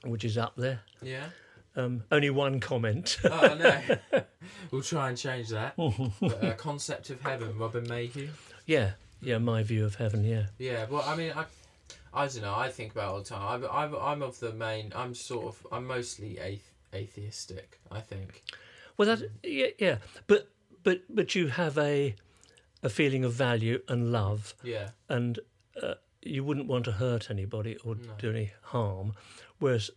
[0.03, 0.81] which is up there.
[1.01, 1.29] Yeah.
[1.75, 3.17] Um, only one comment.
[3.23, 4.23] Oh no.
[4.71, 5.75] we'll try and change that.
[5.77, 8.29] but, uh, concept of heaven, Robin Mayhew.
[8.65, 10.23] yeah, yeah, my view of heaven.
[10.23, 10.85] Yeah, Yeah.
[10.89, 11.45] Well, I mean, I,
[12.13, 12.53] I don't know.
[12.55, 13.63] I think about it all the time.
[13.63, 14.91] I'm, I'm, I'm of the main.
[14.95, 15.67] I'm sort of.
[15.71, 16.59] I'm mostly athe-
[16.93, 17.79] atheistic.
[17.89, 18.43] I think.
[18.97, 20.49] well, that yeah, yeah, but
[20.83, 22.15] but but you have a
[22.83, 24.89] a feeling of value and love, Yeah.
[25.07, 25.39] and
[25.81, 29.13] uh, you wouldn't want to hurt anybody or do any harm,
[29.59, 29.91] whereas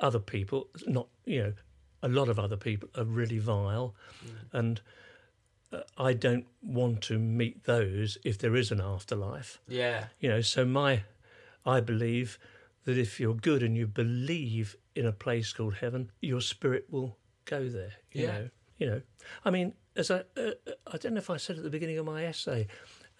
[0.00, 1.52] other people, not you know,
[2.02, 3.94] a lot of other people are really vile,
[4.52, 4.80] and
[5.72, 9.58] uh, I don't want to meet those if there is an afterlife.
[9.68, 10.06] Yeah.
[10.20, 11.02] You know, so my,
[11.66, 12.38] I believe
[12.84, 17.18] that if you're good and you believe in a place called heaven, your spirit will
[17.44, 17.92] go there.
[18.12, 18.26] You Yeah.
[18.32, 19.02] know, you know.
[19.44, 20.52] I mean, as I, uh,
[20.86, 22.66] I don't know if I said at the beginning of my essay,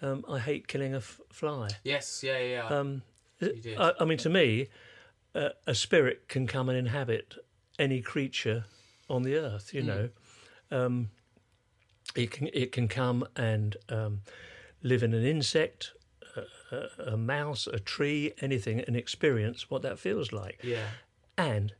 [0.01, 1.67] um, I hate killing a f- fly.
[1.83, 2.23] Yes.
[2.23, 2.39] Yeah.
[2.39, 2.65] Yeah.
[2.67, 3.03] Um.
[3.41, 4.67] I, I mean, to me,
[5.35, 7.35] uh, a spirit can come and inhabit
[7.77, 8.65] any creature
[9.09, 9.73] on the earth.
[9.73, 10.09] You know,
[10.71, 11.09] um,
[12.15, 14.21] it can it can come and um,
[14.81, 15.93] live in an insect,
[16.35, 20.59] a, a, a mouse, a tree, anything, and experience what that feels like.
[20.63, 20.87] yeah.
[21.37, 21.73] And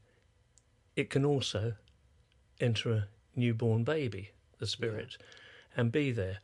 [0.96, 1.74] it can also
[2.60, 5.18] enter a newborn baby, the spirit,
[5.76, 6.40] and be there.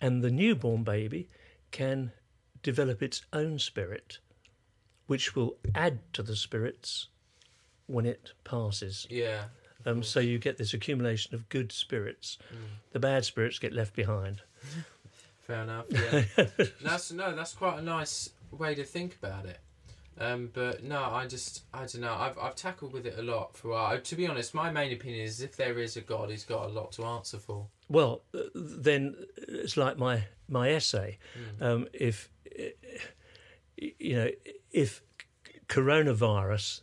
[0.00, 1.28] And the newborn baby
[1.70, 2.12] can
[2.62, 4.18] develop its own spirit,
[5.08, 7.08] which will add to the spirits
[7.86, 9.06] when it passes.
[9.10, 9.44] Yeah.
[9.84, 12.38] Um, so you get this accumulation of good spirits.
[12.92, 14.42] The bad spirits get left behind.
[15.46, 15.86] Fair enough.
[15.90, 16.24] Yeah.
[16.82, 17.34] that's no.
[17.34, 19.58] That's quite a nice way to think about it.
[20.20, 22.12] Um, but no, I just I don't know.
[22.12, 23.98] I've I've tackled with it a lot for a while.
[23.98, 26.68] To be honest, my main opinion is if there is a God, he's got a
[26.68, 27.66] lot to answer for.
[27.88, 31.18] Well, uh, then it's like my my essay.
[31.60, 32.28] Um, if
[33.76, 34.30] you know,
[34.72, 35.02] if
[35.68, 36.80] coronavirus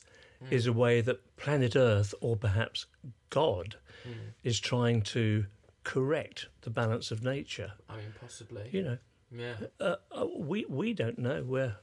[0.52, 2.86] is a way that planet Earth, or perhaps
[3.30, 3.76] God,
[4.44, 5.46] is trying to
[5.84, 8.70] correct the balance of nature, I mean, possibly.
[8.72, 8.98] you know,
[9.32, 9.56] Yeah.
[9.80, 11.78] uh, uh, we we don't know where.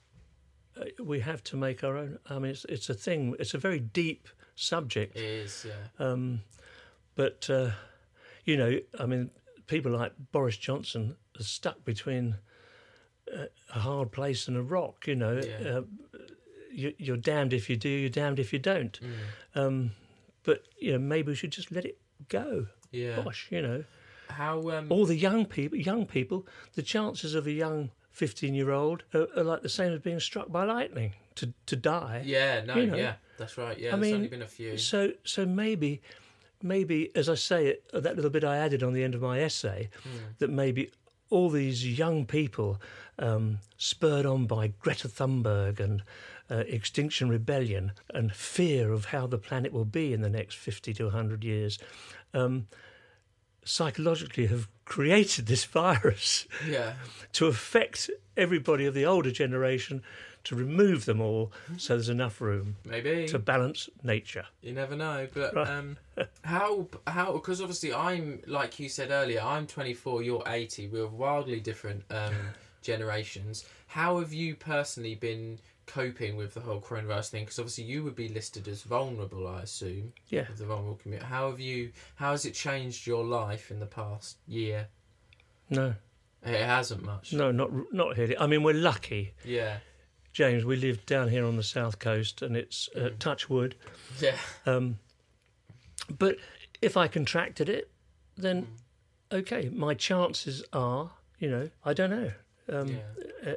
[0.77, 2.19] Uh, we have to make our own.
[2.31, 3.35] I mean, it's it's a thing.
[3.39, 5.17] It's a very deep subject.
[5.17, 5.67] It is.
[5.69, 6.07] Yeah.
[6.07, 6.43] Um,
[7.15, 7.73] but uh,
[8.45, 9.31] you know, I mean,
[9.67, 12.37] people like Boris Johnson are stuck between
[13.75, 15.07] a hard place and a rock.
[15.07, 15.69] You know, Yeah.
[15.69, 15.83] uh,
[16.73, 18.99] you, you're damned if you do, you're damned if you don't.
[19.01, 19.61] Mm.
[19.61, 19.91] Um,
[20.43, 22.67] but you know, maybe we should just let it go.
[22.91, 23.23] Yeah.
[23.23, 23.85] Gosh, you know,
[24.29, 24.87] How um.
[24.91, 29.63] all the young people, young people, the chances of a young fifteen-year-old are, are like
[29.63, 32.23] the same as being struck by lightning to to die.
[32.25, 32.63] yeah.
[32.65, 32.75] No.
[32.77, 32.97] you know.
[32.97, 33.15] yeah.
[33.39, 33.79] That's right.
[33.79, 33.89] Yeah.
[33.89, 34.77] I there's mean, only been a few.
[34.79, 36.01] So, so maybe,
[36.63, 39.41] maybe as I say it, that little bit I added on the end of my
[39.41, 39.89] essay,
[40.39, 40.91] that maybe
[41.33, 42.81] all these young people,
[43.19, 46.03] um, spurred on by Greta Thunberg and
[46.51, 50.93] uh, Extinction Rebellion and fear of how the planet will be in the next fifty
[50.95, 51.79] to hundred years,
[52.35, 52.67] um,
[53.65, 56.93] psychologically have created this virus Yeah.
[57.33, 60.03] to affect everybody of the older generation,
[60.45, 63.27] to remove them all, so there's enough room Maybe.
[63.29, 64.45] to balance nature.
[64.61, 65.97] You never know, but um,
[66.43, 70.89] how how because obviously I'm like you said earlier, I'm 24, you're 80.
[70.89, 72.35] We're wildly different um,
[72.83, 73.65] generations.
[73.87, 77.45] How have you personally been coping with the whole coronavirus thing?
[77.45, 80.13] Because obviously you would be listed as vulnerable, I assume.
[80.29, 80.43] Yeah.
[80.43, 81.27] Of the vulnerable community.
[81.29, 81.93] How have you?
[82.17, 84.89] How has it changed your life in the past year?
[85.71, 85.95] No,
[86.45, 87.33] It hasn't much.
[87.33, 88.37] no, not not really.
[88.37, 89.79] I mean, we're lucky, Yeah.
[90.33, 90.65] James.
[90.65, 93.75] We live down here on the south coast, and it's uh, touch wood.
[94.21, 94.37] Yeah.
[94.67, 94.99] Um,
[96.19, 96.37] but
[96.81, 97.91] if I contracted it,
[98.37, 98.67] then
[99.31, 102.31] okay, my chances are, you know, I don't know.
[102.69, 102.89] Um,
[103.45, 103.55] yeah.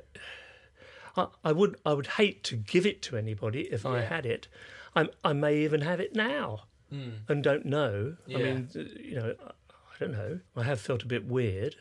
[1.16, 4.48] I, I would I would hate to give it to anybody if I had it.
[4.96, 6.64] I I may even have it now
[7.28, 8.16] and don't know.
[8.34, 10.40] I mean, you know, I, don't know.
[10.56, 11.76] I have felt a bit weird,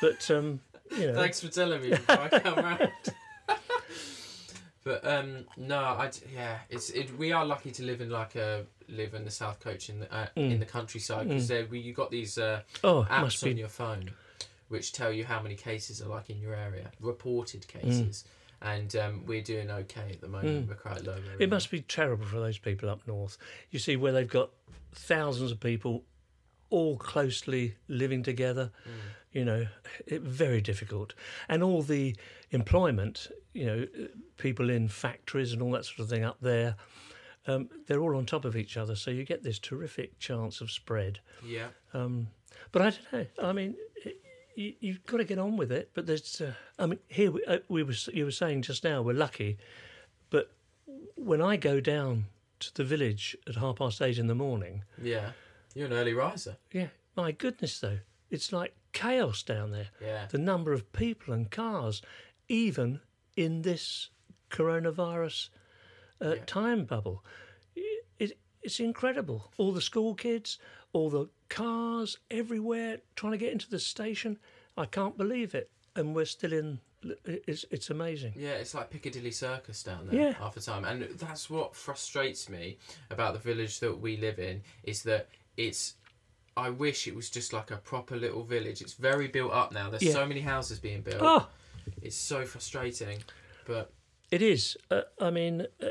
[0.00, 0.60] but um,
[0.96, 2.90] you know, Thanks for telling me before I come round.
[4.84, 7.16] but um, no, I yeah, it's it.
[7.18, 10.14] We are lucky to live in like a live in the South Coast in the
[10.14, 14.10] uh, in the countryside because we you got these uh, oh, apps on your phone
[14.68, 18.24] which tell you how many cases are like in your area, reported cases.
[18.60, 20.68] And um, we're doing okay at the moment.
[20.68, 21.16] We're quite low.
[21.38, 23.38] It must be terrible for those people up north.
[23.70, 24.50] You see, where they've got
[24.92, 26.04] thousands of people
[26.70, 28.70] all closely living together,
[29.32, 29.66] you know,
[30.06, 31.14] it, very difficult.
[31.48, 32.16] And all the
[32.50, 33.86] employment, you know,
[34.36, 36.76] people in factories and all that sort of thing up there,
[37.46, 38.94] um, they're all on top of each other.
[38.96, 41.20] So you get this terrific chance of spread.
[41.44, 41.68] Yeah.
[41.94, 42.28] Um,
[42.72, 43.26] but I don't know.
[43.48, 44.20] I mean, it,
[44.58, 45.90] you, you've got to get on with it.
[45.94, 49.00] But there's, uh, I mean, here we, uh, we were, you were saying just now,
[49.02, 49.56] we're lucky,
[50.30, 50.50] but
[51.16, 52.26] when I go down
[52.60, 55.30] to the village at half past eight in the morning, Yeah.
[55.74, 56.56] You're an early riser.
[56.72, 57.98] yeah, my goodness, though,
[58.30, 59.88] it's like chaos down there.
[60.00, 60.26] Yeah.
[60.28, 62.02] The number of people and cars,
[62.48, 63.00] even
[63.36, 64.08] in this
[64.50, 65.50] coronavirus
[66.20, 67.22] uh, time bubble,
[68.68, 69.50] it's incredible.
[69.56, 70.58] All the school kids,
[70.92, 74.38] all the cars everywhere trying to get into the station.
[74.76, 75.70] I can't believe it.
[75.96, 76.80] And we're still in.
[77.24, 78.34] It's, it's amazing.
[78.36, 80.32] Yeah, it's like Piccadilly Circus down there Yeah.
[80.32, 82.76] half the time, and that's what frustrates me
[83.10, 85.94] about the village that we live in is that it's.
[86.56, 88.82] I wish it was just like a proper little village.
[88.82, 89.88] It's very built up now.
[89.90, 90.12] There's Yeah.
[90.12, 91.22] so many houses being built.
[91.22, 91.46] Oh,
[92.02, 93.18] It's so frustrating,
[93.64, 93.92] but
[94.30, 94.76] It is.
[94.90, 95.86] Uh, I mean, uh,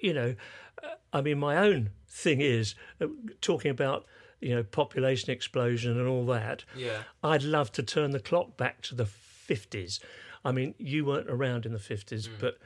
[0.00, 0.34] you know,
[0.82, 3.06] uh, I mean, my own thing is uh,
[3.40, 4.06] talking about
[4.40, 6.64] you know population explosion and all that.
[6.76, 10.00] yeah, I'd love to turn the clock back to the fifties.
[10.44, 12.32] I mean, you weren't around in the fifties, mm.
[12.38, 12.58] but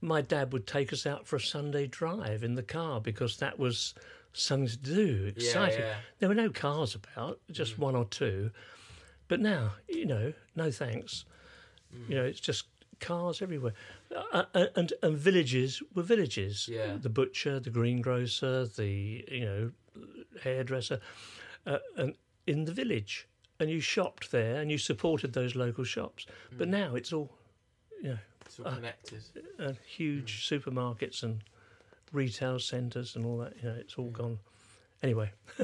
[0.00, 3.58] my dad would take us out for a Sunday drive in the car because that
[3.58, 3.94] was
[4.32, 5.80] something to do, exciting.
[5.80, 5.94] yeah.
[6.18, 7.78] There were no cars about, just mm.
[7.78, 8.50] one or two.
[9.28, 11.24] But now, you know, no thanks.
[11.94, 12.08] Mm.
[12.08, 12.64] You know, it's just
[13.02, 13.74] cars everywhere,
[14.32, 16.68] uh, uh, and and villages were villages.
[16.68, 16.96] Yeah.
[17.00, 19.70] The butcher, the greengrocer, the you know,
[20.42, 21.00] hairdresser,
[21.66, 22.14] uh, and
[22.46, 23.28] in the village,
[23.60, 26.26] and you shopped there and you supported those local shops.
[26.58, 27.30] But now it's all,
[28.02, 29.22] you know, it's all connected.
[29.58, 31.42] uh, huge supermarkets and
[32.12, 33.52] retail centres and all that.
[33.62, 34.38] You know, it's all gone.
[35.02, 35.32] Anyway,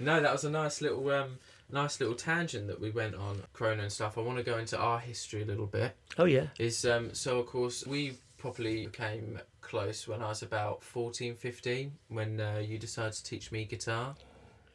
[0.00, 1.38] No, that was a nice little, um,
[1.70, 4.18] nice little tangent that we went on, Corona and stuff.
[4.18, 5.96] I want to go into our history a little bit.
[6.18, 10.82] oh yeah, Is um, so of course we probably came close when I was about
[10.82, 14.14] 14, 15, when uh, you decided to teach me guitar.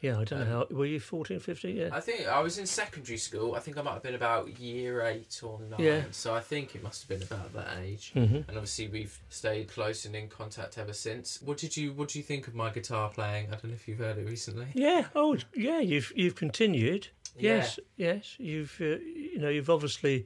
[0.02, 0.20] Yeah.
[0.20, 0.76] I don't know how.
[0.76, 1.76] Were you 14, 15?
[1.76, 1.90] Yeah.
[1.92, 3.56] I think I was in secondary school.
[3.56, 5.80] I think I might have been about year eight or nine.
[5.80, 6.02] Yeah.
[6.12, 8.12] So I think it must have been about that age.
[8.16, 8.48] Mhm.
[8.48, 11.42] And obviously we've stayed close and in contact ever since.
[11.42, 13.48] What did you What do you think of my guitar playing?
[13.48, 14.68] I don't know if you've heard it recently.
[14.74, 15.08] Yeah.
[15.16, 15.80] Oh, yeah.
[15.80, 17.08] You've you've continued.
[17.38, 17.58] Yeah.
[17.58, 17.80] Yes.
[17.98, 18.36] Yes.
[18.40, 20.26] You've uh, you know you've obviously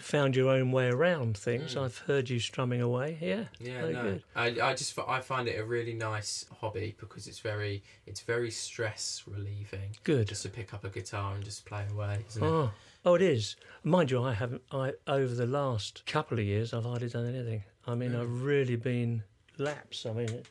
[0.00, 1.76] found your own way around things.
[1.76, 3.18] I've heard you strumming away.
[3.20, 3.36] Yeah.
[3.36, 3.46] Mm.
[3.60, 4.02] Yeah, no.
[4.02, 4.22] good.
[4.34, 8.50] I, I just I find it a really nice hobby because it's very it's very
[8.50, 9.96] stress relieving.
[10.04, 10.28] Good.
[10.28, 12.46] Just to pick up a guitar and just play away, isn't it?
[12.46, 12.70] Oh.
[13.02, 13.56] Oh, it is.
[13.82, 14.62] Mind you, I haven't.
[14.70, 17.62] I over the last couple of years, I've hardly done anything.
[17.86, 19.22] I mean, I've really been
[19.56, 20.04] lapsed.
[20.06, 20.42] I mean,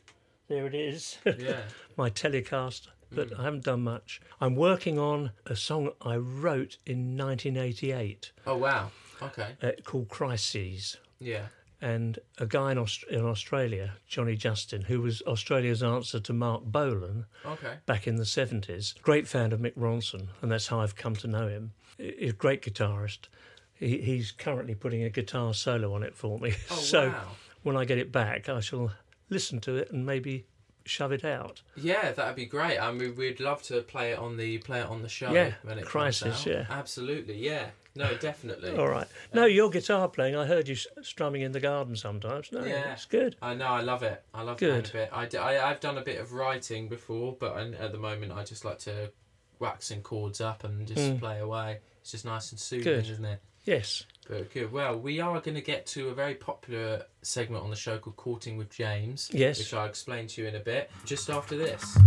[0.48, 1.18] there it is.
[1.24, 1.60] Yeah.
[1.96, 3.38] my telecast, but Mm.
[3.38, 4.20] I haven't done much.
[4.40, 8.90] I'm working on a song I wrote in 1988 Oh wow.
[9.22, 9.56] Okay.
[9.62, 10.96] uh, called Crises.
[11.18, 11.46] Yeah.
[11.82, 16.64] And a guy in, Aust- in Australia, Johnny Justin, who was Australia's answer to Marc
[16.64, 17.74] Bolan Okay.
[17.86, 21.26] back in the 70s, great fan of Mick Ronson, and that's how I've come to
[21.26, 21.72] know him.
[21.96, 23.28] He's a great guitarist.
[23.74, 26.52] He, he's currently putting a guitar solo on it for me.
[26.70, 27.28] Oh so wow.
[27.62, 28.92] when I get it back, I shall
[29.30, 30.44] listen to it and maybe
[30.84, 31.62] shove it out.
[31.76, 32.78] Yeah, that'd be great.
[32.78, 35.32] I mean, we'd love to play it on the play it on the show.
[35.32, 36.66] Yeah, when it Crisis, yeah.
[36.68, 37.38] absolutely.
[37.38, 38.76] Yeah, no, definitely.
[38.76, 39.02] All right.
[39.02, 40.36] Um, no, your guitar playing.
[40.36, 42.50] I heard you strumming in the garden sometimes.
[42.52, 42.92] No, Yeah.
[42.92, 43.36] it's good.
[43.42, 44.22] I know, I love it.
[44.32, 44.84] I love Good.
[44.84, 45.16] playing a bit.
[45.16, 48.32] I, d- I, have done a bit of writing before, but I, at the moment
[48.32, 49.10] I just like to
[49.58, 51.18] wax some chords up and just hmm.
[51.18, 51.78] play away.
[52.00, 52.84] It's just nice and soothing.
[52.84, 53.08] Good.
[53.08, 53.40] isn't it?
[53.64, 54.04] Yes.
[54.26, 54.72] But good.
[54.72, 58.16] Well, we are going to get to a very popular segment on the show called
[58.16, 59.28] Courting with James.
[59.32, 59.58] Yes.
[59.58, 61.98] Which I'll explain to you in a bit, just after this.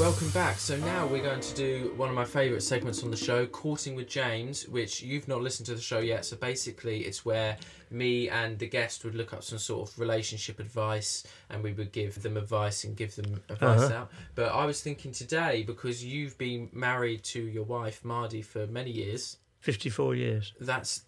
[0.00, 0.56] Welcome back.
[0.58, 3.94] So now we're going to do one of my favourite segments on the show, Courting
[3.94, 6.24] with James, which you've not listened to the show yet.
[6.24, 7.58] So basically, it's where
[7.90, 11.92] me and the guest would look up some sort of relationship advice and we would
[11.92, 13.94] give them advice and give them advice Uh-huh.
[13.94, 14.10] out.
[14.34, 18.90] But I was thinking today, because you've been married to your wife, Mardi, for many
[18.90, 20.54] years, 54 years.
[20.60, 21.02] that's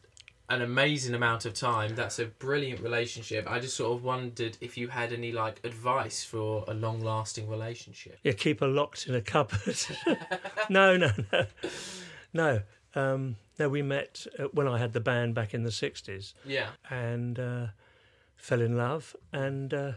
[0.48, 1.94] an amazing amount of time.
[1.94, 3.50] That's a brilliant relationship.
[3.50, 7.48] I just sort of wondered if you had any like advice for a long lasting
[7.48, 8.18] relationship.
[8.22, 9.78] You keep her locked in a cupboard.
[10.68, 11.46] no, no, no.
[12.34, 12.62] No.
[12.94, 16.68] Um, no, we met uh, when I had the band back in the 60s Yeah.
[16.90, 17.66] and uh,
[18.36, 19.92] fell in love and uh,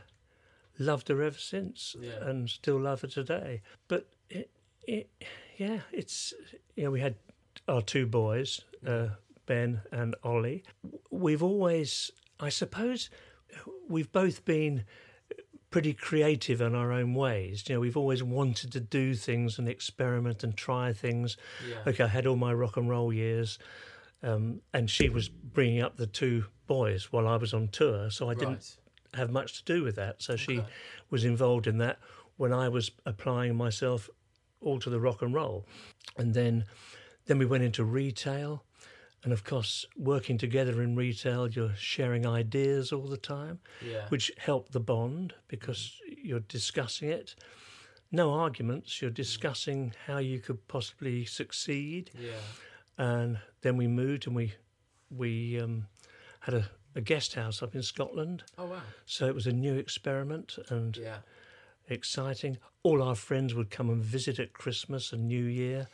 [0.79, 2.11] loved her ever since Yeah.
[2.21, 3.61] and still love her today.
[3.89, 4.49] But, it,
[4.87, 5.09] it,
[5.57, 6.33] yeah, it's,
[6.75, 7.15] you know, we had
[7.67, 9.07] our two boys, uh,
[9.45, 10.63] Ben and Ollie.
[11.11, 13.09] We've always, I suppose,
[13.87, 14.85] we've both been
[15.69, 17.63] pretty creative in our own ways.
[17.67, 21.37] You know, we've always wanted to do things and experiment and try things.
[21.67, 21.77] Yeah.
[21.87, 23.59] Okay, I had all my rock and roll years,
[24.23, 28.29] um, and she was bringing up the two boys while I was on tour, so
[28.29, 28.77] I didn't
[29.13, 30.21] have much to do with that.
[30.21, 30.67] So she Okay.
[31.09, 31.99] was involved in that
[32.37, 34.09] when I was applying myself
[34.61, 35.65] all to the rock and roll,
[36.17, 36.65] and then
[37.27, 38.63] then we went into retail,
[39.25, 44.07] and of course, working together in retail, you're sharing ideas all the time, Yeah.
[44.09, 47.35] which help the bond because you're discussing it.
[48.11, 49.01] No arguments.
[49.01, 52.39] You're discussing how you could possibly succeed Yeah.
[52.99, 54.53] and then we moved and we
[55.09, 55.87] we um,
[56.41, 58.43] had a, a guest house up in Scotland.
[58.59, 58.81] Oh wow.
[59.05, 61.17] So it was a new experiment and Yeah.
[61.89, 62.57] exciting.
[62.83, 65.87] All our friends would come and visit at Christmas and New Year.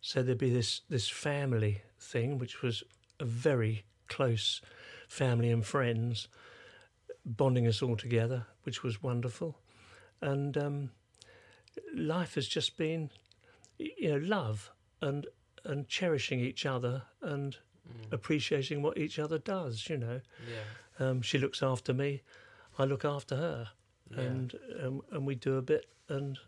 [0.00, 2.82] So there'd be this this family thing, which was
[3.20, 4.60] a very close
[5.08, 6.28] family and friends,
[7.24, 9.58] bonding us all together, which was wonderful.
[10.20, 10.90] And um,
[11.94, 13.10] life has just been,
[13.78, 14.70] you know, love
[15.00, 15.26] and
[15.64, 17.56] and cherishing each other and
[18.12, 19.88] appreciating what each other does.
[19.88, 21.08] You know, Yeah.
[21.08, 22.22] um, she looks after me,
[22.78, 23.68] I look after her,
[24.10, 24.20] Yeah.
[24.20, 26.38] and um, and we do a bit, and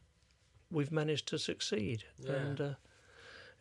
[0.70, 2.32] we've managed to succeed, Yeah.
[2.36, 2.74] and uh,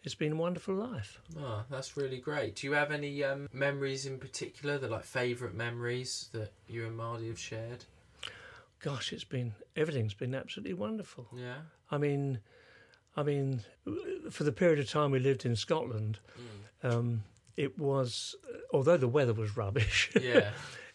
[0.03, 1.21] it's been a wonderful life.
[1.37, 2.55] Oh, that's really great.
[2.55, 6.95] Do you have any um, memories in particular, the like favourite memories that you and
[6.95, 7.85] Mardy have shared?
[8.81, 11.27] Gosh, it's been everything's been absolutely wonderful.
[11.35, 11.55] Yeah.
[11.91, 12.39] I mean,
[13.17, 13.61] I mean,
[14.31, 16.19] for the period of time we lived in Scotland,
[16.83, 16.93] Mm.
[16.93, 17.23] um,
[17.57, 18.35] it was
[18.71, 20.11] although the weather was rubbish.
[20.21, 20.51] Yeah.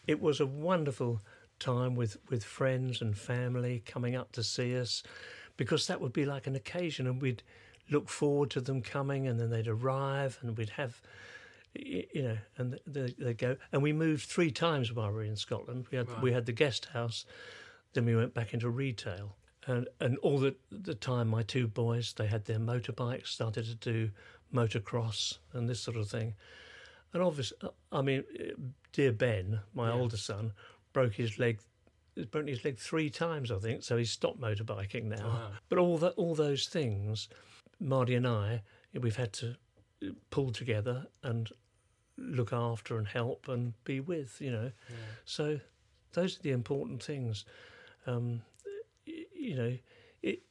[0.07, 1.21] it was a wonderful
[1.59, 5.03] time with, with friends and family coming up to see us
[5.57, 7.43] because that would be like an occasion and we'd
[7.91, 11.01] look forward to them coming and then they'd arrive and we'd have
[11.75, 15.37] you know and they they go and we moved three times while we were in
[15.37, 17.27] Scotland we had we had the guest house
[17.93, 22.15] then we went back into retail and and all the the time my two boys
[22.17, 24.11] they had their motorbikes started to do
[24.55, 26.35] motocross and this sort of thing
[27.15, 27.57] and obviously,
[27.93, 28.25] I mean,
[28.93, 30.53] dear Ben, my older son,
[30.93, 31.61] broke his leg.
[32.17, 33.85] He's broken his leg three times, I think.
[33.85, 35.17] So he's stopped motorbiking now.
[35.69, 37.29] But all that, all those things,
[37.85, 38.63] Marty and I,
[38.99, 39.57] we've had to
[40.31, 41.51] pull together and
[42.17, 44.41] look after and help and be with.
[44.41, 44.73] You know,
[45.25, 45.61] so
[46.13, 47.45] those are the important things.
[48.07, 48.43] Um,
[49.07, 49.77] you know,
[50.23, 50.43] it,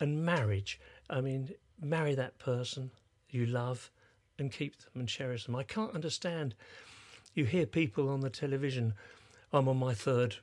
[0.00, 0.78] and marriage.
[1.08, 2.90] I mean, marry that person
[3.30, 3.90] you love
[4.38, 5.56] and keep them and cherish them.
[5.56, 6.54] I can't understand.
[7.34, 8.92] You hear people on the television,
[9.52, 10.36] I'm on my third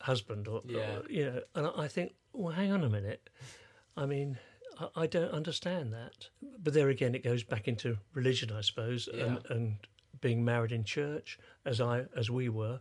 [0.00, 0.78] husband, or, Yeah.
[0.98, 3.30] or, you know, and I think, well, hang on a minute.
[3.96, 4.38] I mean,
[4.96, 6.28] I, don't understand that.
[6.62, 9.76] But there again, it goes back into religion, I suppose, and, and
[10.20, 12.80] being married in church, as I as we were,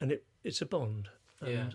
[0.00, 1.08] and it it's a bond,
[1.40, 1.70] and Yeah.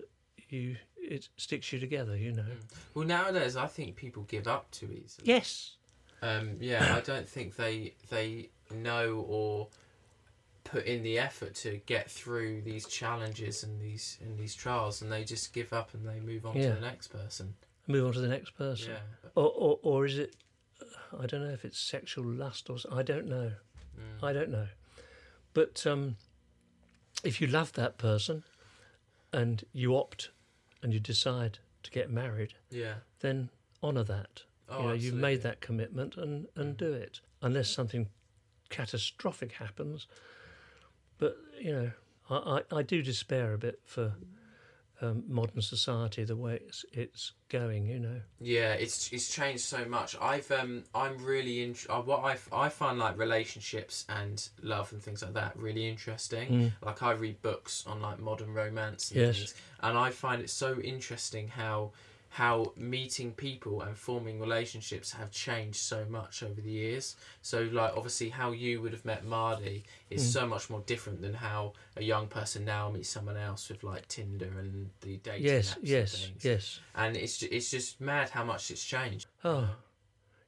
[0.49, 2.45] you it sticks you together, you know.
[2.93, 5.27] Well, nowadays I think people give up too easily.
[5.27, 5.75] Yes.
[6.21, 9.67] Um, yeah, I don't think they they know or
[10.63, 15.11] put in the effort to get through these challenges and these and these trials, and
[15.11, 16.69] they just give up and they move on Yeah.
[16.69, 17.55] to the next person.
[17.88, 18.91] Move on to the next person.
[18.93, 19.29] Yeah.
[19.36, 20.36] or, or or is it?
[21.19, 23.51] I don't know if it's sexual lust or I don't know.
[24.21, 24.67] I don't know.
[25.53, 26.17] But um,
[27.23, 28.43] if you love that person
[29.31, 30.31] and you opt
[30.83, 32.95] and you decide to get married, Yeah.
[33.21, 33.49] then
[33.81, 34.43] honour that.
[34.67, 37.21] Oh, you know, you've made that commitment and, and do it.
[37.41, 38.09] Unless something
[38.69, 40.07] catastrophic happens.
[41.17, 41.91] But, you know,
[42.29, 44.13] I, I, I do despair a bit for
[45.02, 48.22] um, modern society, the way it's, it's going, you know.
[48.39, 50.16] Yeah, it's it's changed so much.
[50.22, 55.22] I've um I'm really in uh, what i find like relationships and love and things
[55.22, 56.74] like that really interesting.
[56.84, 59.26] Like I read books on like modern romance and Mm.
[59.28, 59.38] Yes.
[59.38, 61.91] things, and I find it so interesting how
[62.41, 67.15] how meeting people and forming relationships have changed so much over the years.
[67.41, 70.33] So like obviously how you would have met Mardy is Mm.
[70.33, 74.09] so much more different than how a young person now meets someone else with like
[74.09, 76.79] Tinder and the dating Yes, apps and yes, yes.
[76.93, 79.27] and it's it's just mad how much it's changed.
[79.45, 79.69] Oh,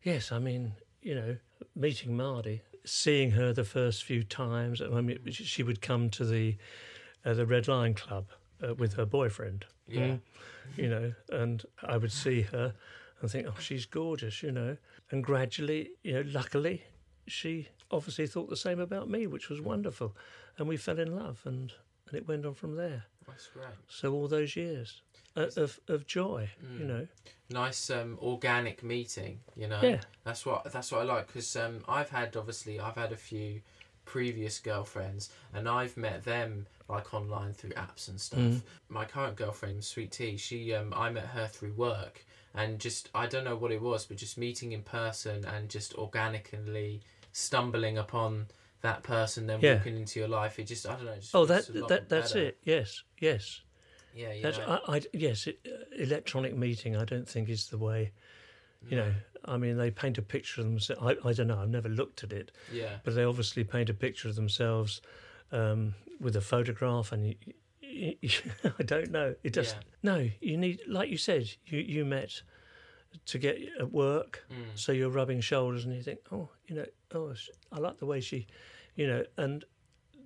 [0.04, 0.32] yes.
[0.34, 1.38] I mean, you know,
[1.74, 4.82] meeting Mardy, seeing her the first few times.
[4.82, 6.58] I mean, she- she would come to the
[7.26, 8.26] uh, the Red Lion Club
[8.62, 9.66] uh, with her boyfriend.
[9.88, 10.02] Yeah.
[10.02, 10.20] Mm,
[10.76, 12.74] you know, and I would see her
[13.22, 14.78] and think, oh, she's gorgeous, you know.
[15.12, 16.84] And gradually, you know, luckily,
[17.28, 20.16] she obviously thought the same about me, which was wonderful,
[20.58, 21.74] and we fell in love, and
[22.08, 23.06] and it went on from there.
[23.28, 23.68] That's great.
[23.88, 25.02] So all those years
[25.36, 27.08] of of joy, you know.
[27.50, 29.80] Nice um, organic meeting, you know.
[29.82, 30.02] Yeah.
[30.24, 33.62] That's what that's what I like because um, I've had obviously I've had a few
[34.06, 38.40] previous girlfriends and I've met them like online through apps and stuff.
[38.40, 38.62] Mm.
[38.90, 43.28] My current girlfriend, Sweet Tea, she um, I met her through work and just I
[43.28, 48.48] don't know what it was, but just meeting in person and just organically stumbling upon
[48.82, 49.76] that person, then Yeah.
[49.76, 50.60] walking into your life.
[50.60, 51.16] It just I don't know.
[51.16, 52.46] Just Oh, that that that's better.
[52.46, 52.58] it.
[52.64, 53.62] Yes, yes.
[54.14, 54.58] Yeah, you That's.
[54.60, 55.46] I, I yes.
[55.48, 56.96] It, uh, electronic meeting.
[56.96, 58.12] I don't think is the way
[58.90, 59.14] You know,
[59.46, 61.02] I mean, they paint a picture of themselves.
[61.04, 61.60] I, I don't know.
[61.60, 62.98] I've never looked at it, Yeah.
[63.04, 65.02] but they obviously paint a picture of themselves
[65.52, 67.28] um, with a photograph, and
[67.82, 68.30] you, you,
[68.80, 69.36] I don't know.
[69.44, 69.74] It does.
[69.74, 69.80] Yeah.
[70.04, 72.42] No, you need, like you said, you you met
[73.26, 74.66] to get at work, Mm.
[74.76, 77.34] so you're rubbing shoulders, and you think, oh, you know, oh,
[77.72, 78.48] I like the way she,
[78.96, 79.66] you know, and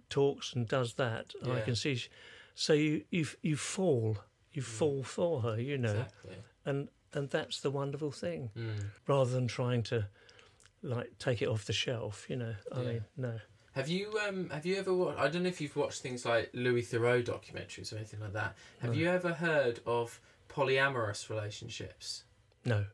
[0.10, 1.34] talks and does that.
[1.42, 1.96] and I can see.
[1.96, 2.10] She,
[2.56, 4.18] so you you you fall,
[4.52, 6.00] you fall for her, you know, Mm.
[6.02, 6.36] Exactly.
[6.66, 8.86] and and that's the wonderful thing, Mm.
[9.08, 10.08] rather than trying to
[10.84, 12.56] like take it off the shelf, you know.
[12.72, 12.88] I Yeah.
[12.88, 13.40] mean, no.
[13.74, 15.20] Have you um have you ever watched?
[15.20, 18.56] I don't know if you've watched things like Louis Theroux documentaries or anything like that.
[18.82, 20.20] Have you ever heard of
[20.50, 22.24] polyamorous relationships?
[22.66, 22.86] No.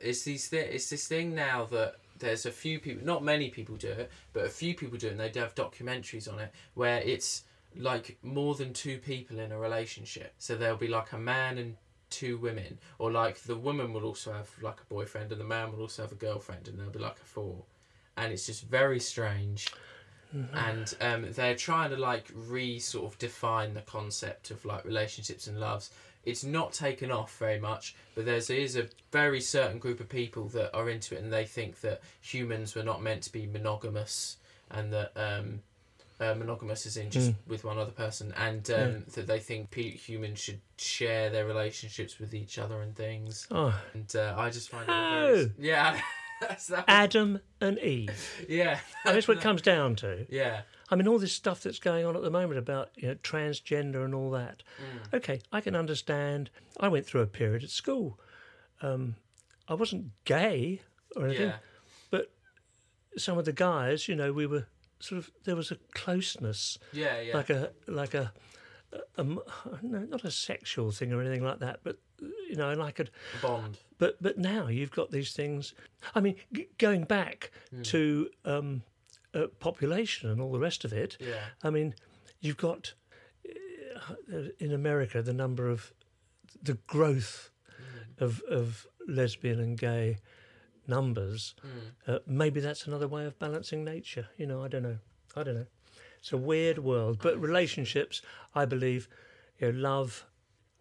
[0.00, 3.74] It's these thi- it's this thing now that there's a few people, not many people
[3.76, 6.98] do it, but a few people do it, and they have documentaries on it where
[7.00, 7.42] it's
[7.74, 10.32] like more than two people in a relationship.
[10.38, 11.76] So there'll be like a man and
[12.08, 15.72] two women, or like the woman will also have like a boyfriend, and the man
[15.72, 17.64] will also have a girlfriend, and there'll be like a four,
[18.16, 19.72] and it's just very strange.
[20.54, 25.46] And um, they're trying to like re sort of define the concept of like relationships
[25.46, 25.90] and loves.
[26.24, 30.08] It's not taken off very much, but there's there is a very certain group of
[30.08, 33.46] people that are into it, and they think that humans were not meant to be
[33.46, 34.36] monogamous,
[34.70, 35.60] and that um,
[36.20, 39.96] uh, monogamous is in just with one other person, and um, that they think pe-
[39.96, 43.46] humans should share their relationships with each other and things.
[43.50, 45.34] Oh, And uh, I just find it No.
[45.34, 46.00] very yeah.
[46.88, 48.44] Adam and Eve.
[48.48, 50.26] yeah, And that's what it comes down to.
[50.30, 53.14] yeah, I mean, all this stuff that's going on at the moment about you know
[53.16, 54.62] transgender and all that.
[55.12, 55.16] Mm.
[55.18, 56.50] Okay, I can understand.
[56.78, 58.18] I went through a period at school.
[58.82, 59.16] Um,
[59.68, 60.80] I wasn't gay
[61.14, 61.56] or anything, yeah,
[62.10, 62.32] but
[63.16, 64.66] some of the guys, you know, we were
[64.98, 67.36] sort of there was a closeness, yeah, yeah.
[67.36, 68.32] like a like a,
[68.92, 69.24] a, a
[69.82, 71.98] not a sexual thing or anything like that, but
[72.48, 73.10] you know, and I could.
[73.42, 73.78] Bond.
[73.98, 75.74] But but now you've got these things.
[76.14, 77.82] I mean, g- going back Hmm.
[77.82, 78.82] to um,
[79.34, 81.16] uh, population and all the rest of it.
[81.20, 81.44] Yeah.
[81.62, 81.94] I mean,
[82.40, 82.94] you've got
[84.32, 85.92] uh, in America the number of
[86.62, 88.24] the growth Hmm.
[88.24, 90.18] of of lesbian and gay
[90.86, 91.54] numbers.
[91.62, 91.68] Hmm.
[92.12, 94.28] Uh, maybe that's another way of balancing nature.
[94.36, 94.98] You know, I don't know.
[95.36, 95.66] I don't know.
[96.18, 98.20] It's a weird world, but relationships,
[98.54, 99.08] I believe,
[99.58, 100.26] you know, love.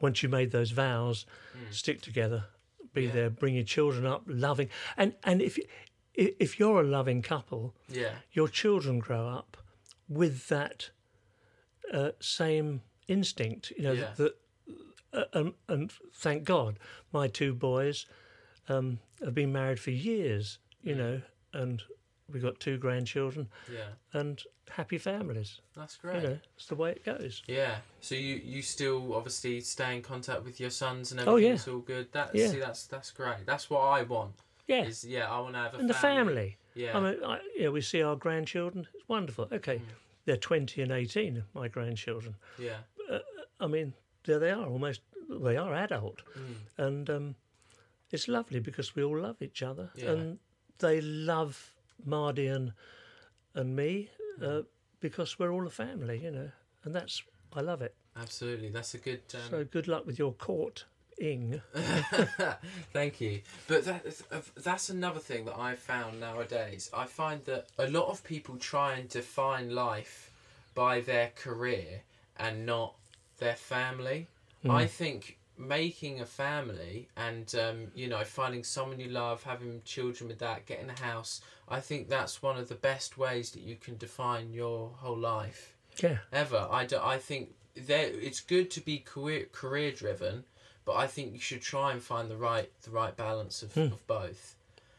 [0.02, 1.26] Once you made those vows,
[1.72, 2.46] stick together,
[2.94, 3.04] be.
[3.04, 3.12] Yeah.
[3.12, 5.60] there, bring your children up, loving, and and if
[6.14, 8.16] if you're a loving couple, Yeah.
[8.32, 9.58] your children grow up
[10.08, 10.90] with that
[11.94, 13.72] uh, same instinct.
[13.78, 14.14] You know Yeah.
[14.18, 14.36] that,
[15.14, 16.80] uh, and, and thank God,
[17.12, 18.06] my two boys
[18.68, 20.60] um, have been married for years.
[20.82, 21.22] You know,
[21.54, 21.84] and
[22.32, 23.90] we got two grandchildren Yeah.
[24.14, 25.62] and happy families.
[25.76, 26.24] That's You great.
[26.24, 27.42] know, it's the way it goes.
[27.48, 27.78] Yeah.
[28.02, 31.48] So you you still obviously stay in contact with your sons and Oh, everything.
[31.48, 31.54] yeah.
[31.56, 32.12] It's all good.
[32.12, 32.48] That Yeah.
[32.48, 33.46] see that's that's great.
[33.46, 34.36] That's what I want.
[34.68, 36.58] Yeah, Is yeah, I want to have a and the family.
[36.76, 36.96] Yeah.
[36.96, 38.88] I mean, I, you know, we see our grandchildren.
[38.94, 39.48] It's wonderful.
[39.52, 39.86] Okay, Mm.
[40.26, 41.44] they're twenty and eighteen.
[41.54, 42.36] My grandchildren.
[42.60, 42.78] yeah.
[43.60, 46.56] I mean, there they are, almost they are adult, Mm.
[46.78, 47.36] and um,
[48.12, 50.12] it's lovely because we all love each other, Yeah.
[50.12, 50.40] and
[50.78, 51.74] they love
[52.06, 52.74] Mardy and
[53.56, 54.60] and me Mm.
[54.60, 54.64] uh,
[55.02, 56.52] because we're all a family, you know,
[56.84, 57.94] and that's I love it.
[58.16, 58.70] Absolutely.
[58.70, 59.22] That's a good.
[59.34, 60.86] Um, So good luck with your court,
[61.20, 61.62] Ing.
[62.94, 63.42] Thank you.
[63.68, 64.06] But that,
[64.56, 66.90] that's another thing that I've found nowadays.
[66.94, 70.32] I find that a lot of people try and define life
[70.76, 72.04] by their career
[72.38, 72.94] and not
[73.40, 74.28] their family.
[74.70, 80.30] I think making a family and um, you know finding someone you love, having children
[80.30, 81.42] with that, getting a house.
[81.68, 85.76] I think that's one of the best ways that you can define your whole life
[86.02, 86.68] Yeah, ever.
[86.72, 90.46] I, do, I think there it's good to be career career driven,
[90.86, 94.08] but I think you should try and find the right the right balance of, of
[94.08, 94.56] both.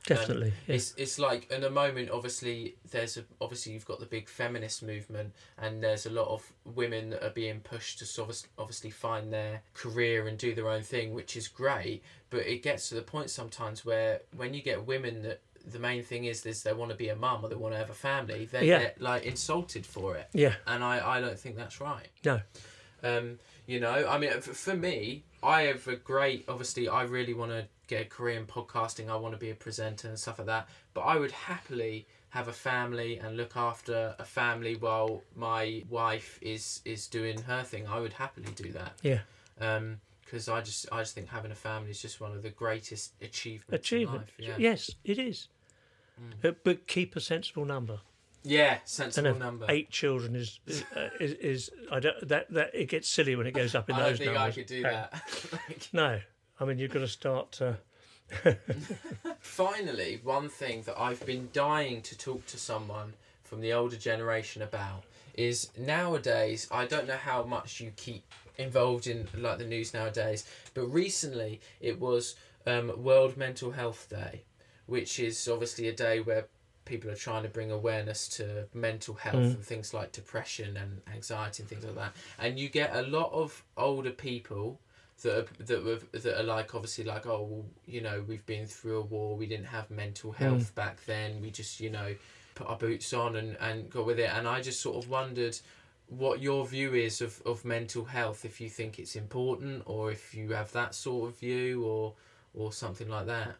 [0.08, 0.52] Um, definitely.
[0.66, 0.76] yeah.
[0.76, 2.10] It's it's like in a moment.
[2.10, 6.50] Obviously, there's a obviously you've got the big feminist movement, and there's a lot of
[6.64, 10.68] women that are being pushed to sort of obviously find their career and do their
[10.68, 12.02] own thing, which is great.
[12.30, 16.02] But it gets to the point sometimes where when you get women that the main
[16.02, 17.94] thing is this they want to be a mum or they want to have a
[17.94, 18.78] family, they Yeah.
[18.78, 22.08] get like insulted for it Yeah, and I, I don't think that's right.
[22.24, 22.40] no,
[23.02, 26.44] Um, you know, I mean, for me, I have a great.
[26.48, 29.08] Obviously, I really want to get a career in podcasting.
[29.10, 30.68] I want to be a presenter and stuff like that.
[30.94, 36.38] But I would happily have a family and look after a family while my wife
[36.40, 37.86] is is doing her thing.
[37.86, 38.92] I would happily do that.
[39.02, 39.20] yeah.
[39.60, 42.50] Um, because I just I just think having a family is just one of the
[42.50, 43.84] greatest achievements.
[43.84, 44.28] Achievement.
[44.38, 44.58] In life.
[44.58, 44.70] Yeah.
[44.70, 45.48] Yes, it is.
[46.44, 47.98] Uh, but keep a sensible number.
[48.44, 49.66] Yeah, sensible number.
[49.68, 50.84] eight children is is,
[51.20, 53.98] is is I don't that that it gets silly when it goes up in I
[53.98, 54.52] don't those think numbers.
[54.54, 55.88] I could do Uh, that.
[55.92, 56.20] No,
[56.60, 57.72] I mean you've got to start uh,
[59.40, 64.62] Finally, one thing that I've been dying to talk to someone from the older generation
[64.62, 65.04] about
[65.34, 66.68] is nowadays.
[66.70, 68.24] I don't know how much you keep
[68.58, 70.44] involved in like the news nowadays,
[70.74, 72.36] but recently it was
[72.66, 74.42] um, World Mental Health Day,
[74.86, 76.46] which is obviously a day where
[76.84, 81.62] people are trying to bring awareness to mental health and things like depression and anxiety
[81.62, 82.16] and things like that.
[82.38, 84.80] And you get a lot of older people
[85.22, 88.66] that are, that were, that are like obviously like oh well, you know we've been
[88.66, 92.14] through a war we didn't have mental health back then we just you know
[92.60, 94.30] put our boots on and and go with it.
[94.32, 95.58] And I just sort of wondered
[96.06, 100.34] what your view is of, of mental health if you think it's important or if
[100.34, 102.14] you have that sort of view or
[102.54, 103.54] or something like that.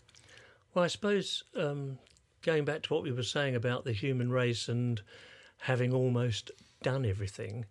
[0.74, 1.98] Well, I suppose um,
[2.42, 5.00] going back to what we were saying about the human race and
[5.58, 6.50] having almost
[6.82, 7.66] done everything,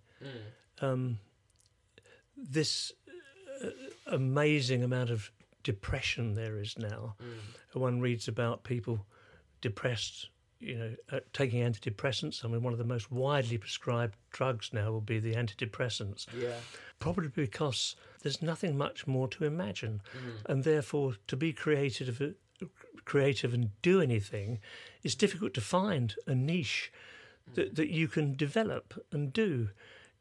[0.82, 1.20] um,
[2.38, 2.92] this
[4.08, 5.32] amazing amount of
[5.64, 7.16] depression there is now.
[7.22, 7.80] Mm.
[7.80, 9.06] One reads about people
[9.62, 10.30] depressed,
[10.60, 12.44] you know, uh, taking antidepressants.
[12.44, 16.54] I mean, one of the most widely prescribed drugs now will be the antidepressants yeah
[17.00, 20.52] probably because there's nothing much more to imagine, mm.
[20.52, 22.66] and therefore to be creative, uh,
[23.06, 24.60] creative and do anything,
[25.04, 26.92] it's difficult to find a niche
[27.50, 27.56] mm.
[27.56, 29.70] that, that you can develop and do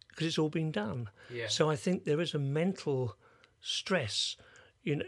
[0.09, 1.09] because it's all been done.
[1.33, 1.49] Yeah.
[1.49, 3.17] So I think there is a mental
[3.61, 4.37] stress.
[4.83, 5.05] You know,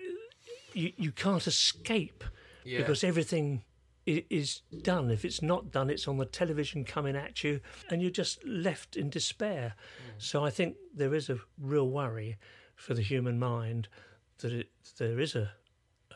[0.75, 2.25] you you can't escape
[2.65, 2.79] Yeah.
[2.79, 3.65] because everything
[4.07, 5.11] is done.
[5.11, 8.97] If it's not done, it's on the television coming at you, and you're just left
[8.97, 9.75] in despair.
[10.19, 12.37] So I think there is a real worry
[12.75, 13.89] for the human mind
[14.39, 15.53] that it, there is a,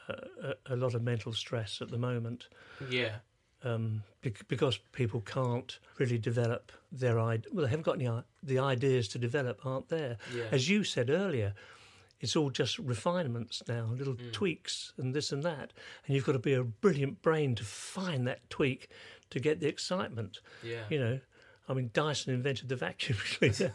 [0.09, 2.49] a a lot of mental stress at the moment
[2.91, 3.16] yeah
[3.62, 4.03] um,
[4.49, 7.51] because people can't really develop their idea.
[7.53, 10.16] Well, they haven't got any i- the ideas to develop, aren't there?
[10.35, 10.45] Yeah.
[10.53, 11.55] As you said earlier,
[12.20, 14.30] it's all just refinements now, little hmm.
[14.30, 15.72] tweaks and this and that,
[16.06, 18.88] and you've got to be a brilliant brain to find that tweak
[19.30, 20.40] to get the excitement.
[20.62, 20.84] Yeah.
[20.88, 21.20] You know.
[21.66, 23.72] I mean, Dyson invented the vacuum cleaner,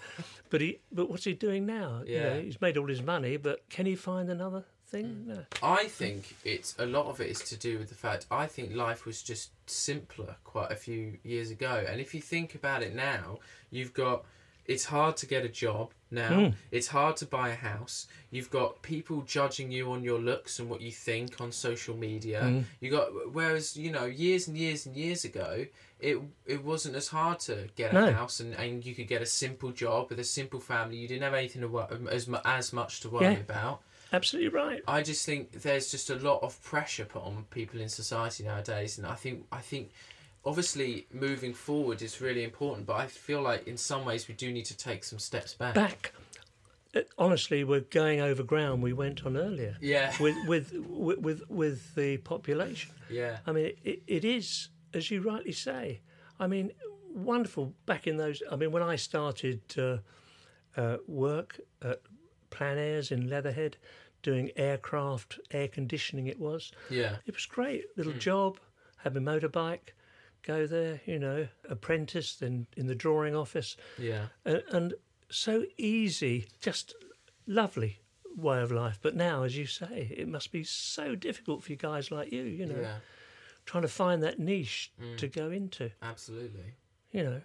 [0.51, 2.03] but he, but what's he doing now?
[2.05, 2.41] You know, Yeah.
[2.41, 5.05] he's made all his money, but can he find another thing?
[5.05, 5.33] Hmm.
[5.33, 5.45] No.
[5.63, 8.75] I think it's a lot of it is to do with the fact I think
[8.75, 11.83] life was just simpler quite a few years ago.
[11.87, 13.39] And if you think about it now,
[13.71, 14.25] you've got
[14.65, 16.33] it's hard to get a job now.
[16.49, 16.49] Hmm.
[16.71, 18.07] It's hard to buy a house.
[18.31, 22.41] You've got people judging you on your looks and what you think on social media.
[22.43, 22.61] Hmm.
[22.79, 25.65] You got whereas you know years and years and years ago,
[25.99, 28.11] it it wasn't as hard to get a No.
[28.13, 30.97] house and, and you could get a simple job with a simple family.
[30.97, 33.39] You didn't have anything to wor- um, as as much to worry Yeah.
[33.39, 33.81] about.
[34.11, 34.81] Absolutely right.
[34.87, 38.97] I just think there's just a lot of pressure put on people in society nowadays,
[38.97, 39.91] and I think I think
[40.45, 44.51] obviously moving forward is really important, but I feel like in some ways we do
[44.51, 45.75] need to take some steps back.
[45.75, 46.13] back.
[46.95, 49.75] Uh, Honestly, we're going over ground we went on earlier.
[49.79, 50.13] Yeah.
[50.19, 52.91] With with with with, with the population.
[53.09, 53.37] Yeah.
[53.45, 56.01] I mean, it, it is as you rightly say.
[56.39, 56.71] I mean,
[57.13, 58.41] wonderful back in those.
[58.51, 59.97] I mean, when I started uh,
[60.79, 62.01] uh, work at
[62.49, 63.77] Plan Airs in Leatherhead,
[64.23, 66.71] doing aircraft air conditioning, it was.
[66.89, 67.17] Yeah.
[67.25, 67.85] It was great.
[67.97, 68.59] Little job,
[68.97, 69.93] had my motorbike,
[70.43, 74.25] go there, you know, apprentice, then in the drawing office Yeah.
[74.45, 74.93] and, and
[75.29, 76.93] so easy, just
[77.45, 77.99] lovely
[78.35, 78.99] way of life.
[79.01, 82.43] But now, as you say, it must be so difficult for you guys like you,
[82.43, 82.97] you know, Yeah.
[83.65, 85.17] trying to find that niche mm.
[85.17, 85.91] to go into.
[86.01, 86.73] Absolutely.
[87.11, 87.41] You know,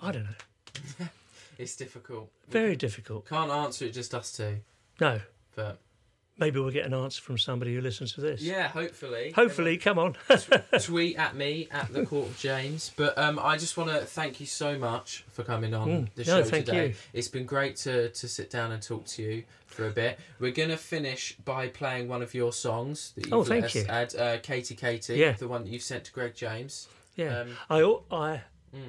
[0.00, 1.06] I don't know,
[1.58, 2.30] It's difficult.
[2.48, 3.26] very difficult.
[3.28, 4.60] Can't answer it just us two,
[5.00, 5.20] No,
[5.54, 5.78] but
[6.40, 8.40] maybe we'll get an answer from somebody who listens to this.
[8.42, 9.32] yeah, hopefully.
[9.36, 10.16] Hopefully, come on.
[10.80, 12.92] tweet at me at the Court of James.
[12.96, 16.08] But um, I just want to thank you so much for coming on Mm.
[16.14, 16.88] the No, show thank today.
[16.88, 16.94] you.
[17.12, 20.18] It's been great to, to sit down and talk to you for a bit.
[20.40, 23.74] We're gonna finish by playing one of your songs that you've Oh, let thank us
[23.76, 23.84] you.
[23.88, 25.32] add, uh, Katie Katie, Yeah.
[25.32, 26.88] the one that you've sent to Greg James.
[27.16, 27.76] yeah, Um, I,
[28.10, 28.42] I,
[28.74, 28.80] Mm.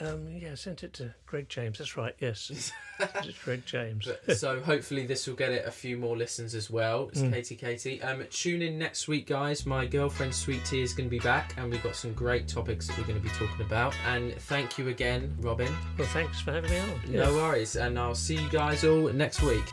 [0.00, 1.78] Um, yeah, I sent it to Greg James.
[1.78, 2.14] That's right.
[2.18, 4.08] Yes, it's Greg James.
[4.36, 7.08] So hopefully this will get it a few more listens as well.
[7.08, 7.32] It's Mm.
[7.32, 8.02] Katie Katie.
[8.02, 9.64] Um, tune in next week, guys.
[9.66, 12.86] My girlfriend Sweet Tea is going to be back, and we've got some great topics
[12.86, 13.94] that we're going to be talking about.
[14.06, 15.74] And thank you again, Robin.
[15.98, 17.00] Well, thanks for having me on.
[17.08, 17.24] Yeah.
[17.24, 19.64] No worries, and I'll see you guys all next week.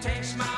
[0.00, 0.57] takes my